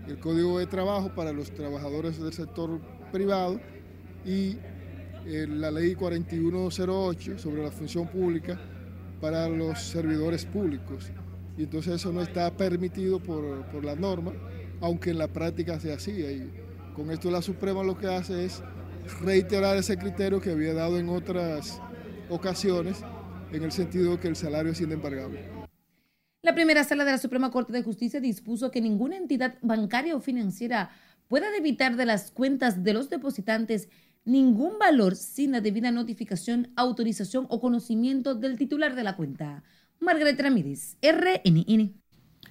el 0.07 0.21
Código 0.21 0.61
de 0.61 0.67
Trabajo 0.67 1.13
para 1.13 1.33
los 1.33 1.51
trabajadores 1.51 2.23
del 2.23 2.33
sector 2.33 2.81
privado 3.11 3.61
y 4.25 4.59
eh, 5.27 5.45
la 5.49 5.73
ley 5.73 5.97
4108 5.97 7.37
sobre 7.37 7.65
la 7.65 7.73
función 7.73 8.07
pública 8.07 8.61
para 9.21 9.49
los 9.49 9.81
servidores 9.81 10.45
públicos. 10.45 11.11
Y 11.59 11.65
entonces 11.65 11.95
eso 11.95 12.13
no 12.13 12.23
está 12.23 12.57
permitido 12.57 13.19
por, 13.19 13.67
por 13.73 13.85
la 13.85 13.97
norma, 13.97 14.35
aunque 14.81 15.11
en 15.11 15.19
la 15.19 15.27
práctica 15.27 15.81
se 15.81 15.93
hacía. 15.93 16.31
Y 16.31 16.49
con 16.95 17.11
esto 17.11 17.29
la 17.29 17.43
Suprema 17.43 17.83
lo 17.83 17.99
que 17.99 18.07
hace 18.07 18.45
es 18.45 18.63
reiterar 19.21 19.77
ese 19.79 19.99
criterio 19.99 20.41
que 20.41 20.53
había 20.53 20.75
dado 20.75 20.97
en 20.97 21.09
otras 21.09 21.83
ocasiones, 22.31 23.03
en 23.57 23.65
el 23.65 23.73
sentido 23.73 24.13
de 24.13 24.21
que 24.21 24.29
el 24.29 24.37
salario 24.37 24.73
es 24.73 24.81
inembargable. 24.81 25.41
La 26.43 26.55
primera 26.55 26.85
sala 26.85 27.05
de 27.05 27.13
la 27.13 27.19
Suprema 27.19 27.51
Corte 27.51 27.73
de 27.73 27.83
Justicia 27.83 28.21
dispuso 28.21 28.71
que 28.71 28.81
ninguna 28.81 29.17
entidad 29.17 29.57
bancaria 29.63 30.15
o 30.15 30.21
financiera 30.21 30.91
pueda 31.29 31.51
debitar 31.51 31.97
de 31.97 32.07
las 32.07 32.31
cuentas 32.31 32.85
de 32.85 32.93
los 32.93 33.11
depositantes 33.11 33.89
ningún 34.25 34.79
valor 34.79 35.17
sin 35.17 35.53
la 35.53 35.61
debida 35.61 35.91
notificación, 35.91 36.73
autorización 36.77 37.47
o 37.49 37.61
conocimiento 37.61 38.35
del 38.35 38.57
titular 38.57 38.95
de 38.95 39.05
la 39.05 39.17
cuenta. 39.17 39.63
Margaret 39.99 40.41
Ramírez, 40.41 40.97
RNN. 41.03 41.95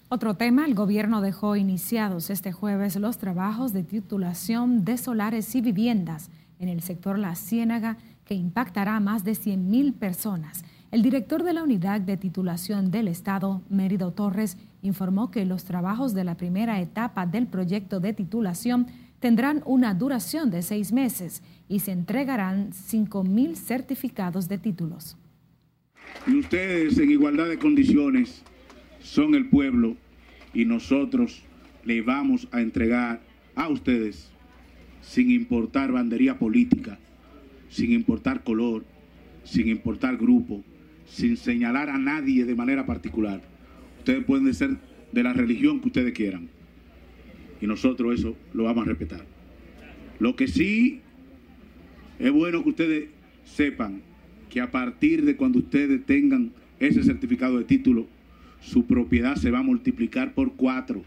Otro 0.10 0.36
tema, 0.36 0.66
el 0.66 0.76
gobierno 0.76 1.22
dejó 1.22 1.56
iniciados 1.56 2.30
este 2.30 2.52
jueves 2.52 2.96
los 2.96 3.18
trabajos 3.18 3.74
de 3.74 3.84
titulación 3.84 4.86
de 4.86 4.98
solares 4.98 5.54
y 5.56 5.62
viviendas 5.62 6.30
en 6.60 6.70
el 6.70 6.82
sector 6.82 7.18
La 7.20 7.36
Ciénaga 7.36 7.98
que 8.24 8.34
impactará 8.34 8.96
a 8.96 9.00
más 9.00 9.24
de 9.24 9.34
100.000 9.34 9.94
personas. 9.94 10.64
El 10.92 11.02
director 11.02 11.44
de 11.44 11.54
la 11.54 11.64
Unidad 11.64 12.00
de 12.00 12.16
Titulación 12.16 12.92
del 12.92 13.08
Estado, 13.08 13.62
Mérido 13.70 14.12
Torres, 14.14 14.58
informó 14.82 15.32
que 15.32 15.46
los 15.46 15.66
trabajos 15.66 16.14
de 16.14 16.24
la 16.24 16.38
primera 16.38 16.80
etapa 16.80 17.26
del 17.26 17.48
proyecto 17.48 18.00
de 18.00 18.14
titulación 18.14 18.88
tendrán 19.20 19.62
una 19.66 19.94
duración 19.94 20.52
de 20.52 20.62
seis 20.62 20.92
meses 20.92 21.42
y 21.68 21.80
se 21.80 21.92
entregarán 21.92 22.72
5.000 22.72 23.56
certificados 23.56 24.48
de 24.48 24.58
títulos. 24.58 25.18
Y 26.28 26.40
ustedes 26.40 26.98
en 26.98 27.12
igualdad 27.12 27.50
de 27.50 27.58
condiciones 27.58 28.44
son 29.00 29.36
el 29.36 29.50
pueblo 29.50 29.96
y 30.54 30.66
nosotros 30.66 31.44
le 31.84 32.02
vamos 32.02 32.48
a 32.52 32.62
entregar 32.62 33.22
a 33.56 33.68
ustedes, 33.68 34.32
sin 35.02 35.32
importar 35.32 35.92
bandería 35.92 36.38
política, 36.38 37.00
sin 37.70 37.92
importar 37.92 38.44
color, 38.44 38.86
sin 39.44 39.68
importar 39.68 40.18
grupo, 40.18 40.64
sin 41.06 41.38
señalar 41.38 41.90
a 41.90 41.98
nadie 41.98 42.46
de 42.46 42.56
manera 42.56 42.86
particular. 42.86 43.42
Ustedes 44.00 44.24
pueden 44.24 44.54
ser 44.54 44.78
de 45.12 45.24
la 45.24 45.34
religión 45.34 45.80
que 45.80 45.88
ustedes 45.88 46.14
quieran. 46.14 46.50
Y 47.62 47.68
nosotros 47.68 48.20
eso 48.20 48.36
lo 48.54 48.64
vamos 48.66 48.86
a 48.86 48.90
respetar. 48.90 49.26
Lo 50.20 50.36
que 50.36 50.48
sí 50.48 51.02
es 52.20 52.32
bueno 52.32 52.64
que 52.64 52.70
ustedes 52.70 53.10
sepan 53.44 54.02
que 54.50 54.62
a 54.62 54.72
partir 54.72 55.26
de 55.26 55.36
cuando 55.36 55.60
ustedes 55.60 56.06
tengan 56.06 56.52
ese 56.80 57.04
certificado 57.04 57.58
de 57.58 57.66
título, 57.66 58.08
su 58.62 58.86
propiedad 58.86 59.36
se 59.36 59.52
va 59.52 59.60
a 59.60 59.64
multiplicar 59.64 60.34
por 60.34 60.54
cuatro. 60.54 61.04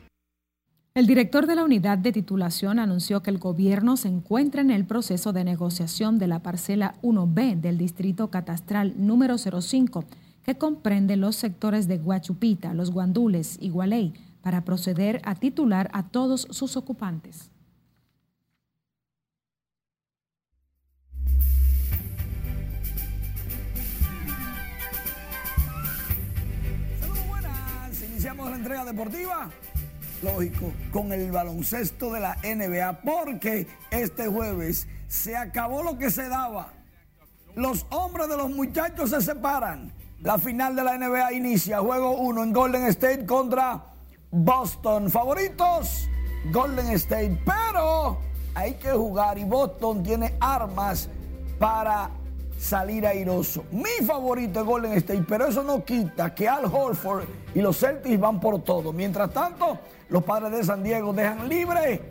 El 0.94 1.06
director 1.06 1.46
de 1.46 1.54
la 1.54 1.64
unidad 1.64 1.98
de 1.98 2.12
titulación 2.12 2.78
anunció 2.78 3.22
que 3.22 3.30
el 3.30 3.38
gobierno 3.38 3.96
se 3.96 4.08
encuentra 4.08 4.62
en 4.62 4.70
el 4.70 4.84
proceso 4.84 5.32
de 5.32 5.44
negociación 5.44 6.18
de 6.18 6.26
la 6.26 6.40
parcela 6.40 6.94
1B 7.02 7.60
del 7.60 7.78
distrito 7.78 8.30
catastral 8.30 8.94
número 8.96 9.36
05, 9.38 10.04
que 10.42 10.56
comprende 10.56 11.16
los 11.16 11.36
sectores 11.36 11.86
de 11.86 11.98
Guachupita, 11.98 12.74
Los 12.74 12.90
Guandules 12.90 13.58
y 13.60 13.70
Gualey, 13.70 14.14
para 14.42 14.64
proceder 14.64 15.20
a 15.24 15.34
titular 15.34 15.88
a 15.92 16.04
todos 16.04 16.48
sus 16.50 16.76
ocupantes. 16.76 17.50
Saludos 26.98 27.28
buenas, 27.28 28.02
iniciamos 28.02 28.50
la 28.50 28.56
entrega 28.56 28.84
deportiva 28.84 29.50
lógico, 30.22 30.72
con 30.92 31.12
el 31.12 31.30
baloncesto 31.30 32.12
de 32.12 32.20
la 32.20 32.36
NBA, 32.42 33.00
porque 33.02 33.66
este 33.90 34.26
jueves 34.28 34.86
se 35.08 35.36
acabó 35.36 35.82
lo 35.82 35.98
que 35.98 36.10
se 36.10 36.28
daba. 36.28 36.72
Los 37.54 37.86
hombres 37.90 38.28
de 38.28 38.36
los 38.36 38.50
muchachos 38.50 39.10
se 39.10 39.20
separan. 39.20 39.92
La 40.20 40.38
final 40.38 40.74
de 40.76 40.84
la 40.84 40.98
NBA 40.98 41.32
inicia, 41.32 41.80
juego 41.80 42.12
1 42.18 42.42
en 42.42 42.52
Golden 42.52 42.84
State 42.84 43.24
contra 43.24 43.84
Boston. 44.30 45.10
Favoritos, 45.10 46.08
Golden 46.52 46.88
State, 46.88 47.40
pero 47.44 48.18
hay 48.54 48.74
que 48.74 48.90
jugar 48.90 49.38
y 49.38 49.44
Boston 49.44 50.02
tiene 50.02 50.34
armas 50.40 51.08
para 51.58 52.10
salir 52.58 53.06
airoso. 53.06 53.64
Mi 53.70 54.04
favorito 54.04 54.60
es 54.60 54.66
Golden 54.66 54.92
State, 54.94 55.24
pero 55.26 55.46
eso 55.46 55.62
no 55.62 55.84
quita 55.84 56.34
que 56.34 56.48
Al 56.48 56.64
Horford 56.66 57.24
y 57.54 57.60
los 57.60 57.78
Celtics 57.78 58.18
van 58.18 58.40
por 58.40 58.62
todo. 58.62 58.92
Mientras 58.92 59.30
tanto, 59.30 59.78
los 60.08 60.24
padres 60.24 60.50
de 60.50 60.64
San 60.64 60.82
Diego 60.82 61.12
dejan 61.12 61.48
libre 61.48 62.02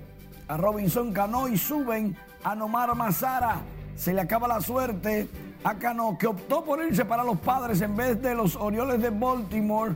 a 0.48 0.58
Robinson 0.58 1.12
Cano 1.12 1.48
y 1.48 1.58
suben 1.58 2.16
a 2.44 2.56
Nomar 2.56 2.96
Mazara. 2.96 3.62
Se 3.96 4.14
le 4.14 4.22
acaba 4.22 4.48
la 4.48 4.62
suerte 4.62 5.28
a 5.64 5.76
Cano, 5.76 6.18
que 6.18 6.28
optó 6.28 6.64
por 6.64 6.84
irse 6.84 7.04
para 7.04 7.24
los 7.24 7.38
padres 7.40 7.82
en 7.82 7.96
vez 7.96 8.22
de 8.22 8.34
los 8.34 8.56
Orioles 8.56 9.02
de 9.02 9.10
Baltimore. 9.10 9.96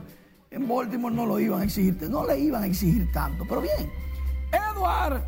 En 0.50 0.68
Baltimore 0.68 1.14
no 1.14 1.24
lo 1.24 1.40
iban 1.40 1.62
a 1.62 1.64
exigir, 1.64 1.96
no 2.10 2.26
le 2.26 2.38
iban 2.38 2.64
a 2.64 2.66
exigir 2.66 3.10
tanto, 3.12 3.44
pero 3.48 3.62
bien. 3.62 3.90
Edward 4.52 5.22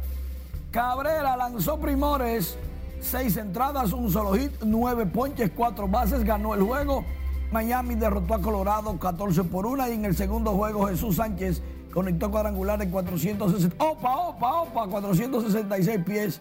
Cabrera 0.70 1.36
lanzó 1.36 1.78
primores 1.78 2.58
Seis 3.04 3.36
entradas, 3.36 3.92
un 3.92 4.10
solo 4.10 4.32
hit, 4.32 4.50
nueve 4.64 5.04
ponches, 5.04 5.50
cuatro 5.54 5.86
bases, 5.86 6.24
ganó 6.24 6.54
el 6.54 6.62
juego. 6.62 7.04
Miami 7.52 7.96
derrotó 7.96 8.32
a 8.32 8.40
Colorado 8.40 8.98
14 8.98 9.44
por 9.44 9.66
1 9.66 9.88
y 9.90 9.92
en 9.92 10.06
el 10.06 10.16
segundo 10.16 10.52
juego 10.52 10.86
Jesús 10.86 11.16
Sánchez 11.16 11.60
conectó 11.92 12.30
cuadrangular 12.30 12.78
de 12.78 12.88
460. 12.88 13.84
Opa, 13.84 14.16
opa, 14.16 14.62
opa, 14.62 14.86
466 14.88 16.00
pies. 16.04 16.40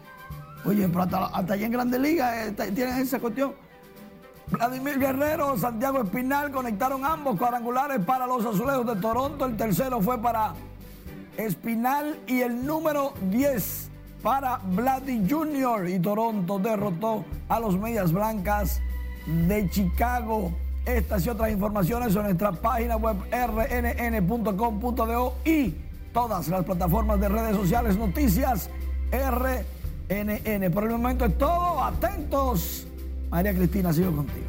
Oye, 0.64 0.88
pero 0.88 1.02
hasta, 1.02 1.54
allá 1.54 1.66
en 1.66 1.72
Grande 1.72 2.00
Liga 2.00 2.46
eh, 2.46 2.54
tienen 2.54 2.98
esa 3.00 3.20
cuestión. 3.20 3.54
Vladimir 4.48 4.98
Guerrero, 4.98 5.58
Santiago 5.58 6.02
Espinal 6.02 6.50
conectaron 6.52 7.04
ambos 7.04 7.38
cuadrangulares 7.38 8.00
para 8.06 8.26
los 8.26 8.46
azulejos 8.46 8.88
de 8.88 8.96
Toronto. 9.02 9.46
El 9.46 9.58
tercero 9.58 10.00
fue 10.00 10.18
para 10.18 10.54
Espinal 11.36 12.22
y 12.26 12.40
el 12.40 12.66
número 12.66 13.14
10 13.30 13.92
para 14.24 14.58
Vladdy 14.58 15.30
Jr. 15.30 15.90
y 15.90 16.00
Toronto 16.00 16.58
derrotó 16.58 17.26
a 17.50 17.60
los 17.60 17.78
Medias 17.78 18.12
Blancas 18.14 18.82
de 19.28 19.70
Chicago. 19.70 20.54
Estas 20.86 21.26
y 21.26 21.30
otras 21.30 21.52
informaciones 21.52 22.16
en 22.16 22.24
nuestra 22.24 22.54
página 22.54 22.96
web 22.96 23.18
rnn.com.do 23.32 24.56
y 25.46 25.76
todas 26.14 26.48
las 26.48 26.64
plataformas 26.64 27.20
de 27.20 27.30
redes 27.30 27.56
sociales, 27.56 27.98
noticias 27.98 28.70
RNN. 29.12 30.72
Por 30.72 30.86
el 30.86 30.92
momento 30.92 31.26
es 31.26 31.38
todo. 31.38 31.84
Atentos. 31.84 32.88
María 33.30 33.54
Cristina, 33.54 33.94
sigo 33.94 34.16
contigo. 34.16 34.48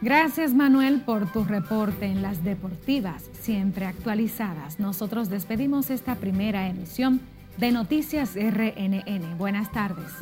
Gracias 0.00 0.52
Manuel 0.52 1.00
por 1.00 1.32
tu 1.32 1.44
reporte 1.44 2.06
en 2.06 2.22
las 2.22 2.44
deportivas, 2.44 3.24
siempre 3.40 3.86
actualizadas. 3.86 4.78
Nosotros 4.78 5.30
despedimos 5.30 5.88
esta 5.90 6.16
primera 6.16 6.68
emisión 6.68 7.20
de 7.56 7.70
Noticias 7.72 8.34
RNN. 8.34 9.36
Buenas 9.38 9.70
tardes. 9.72 10.12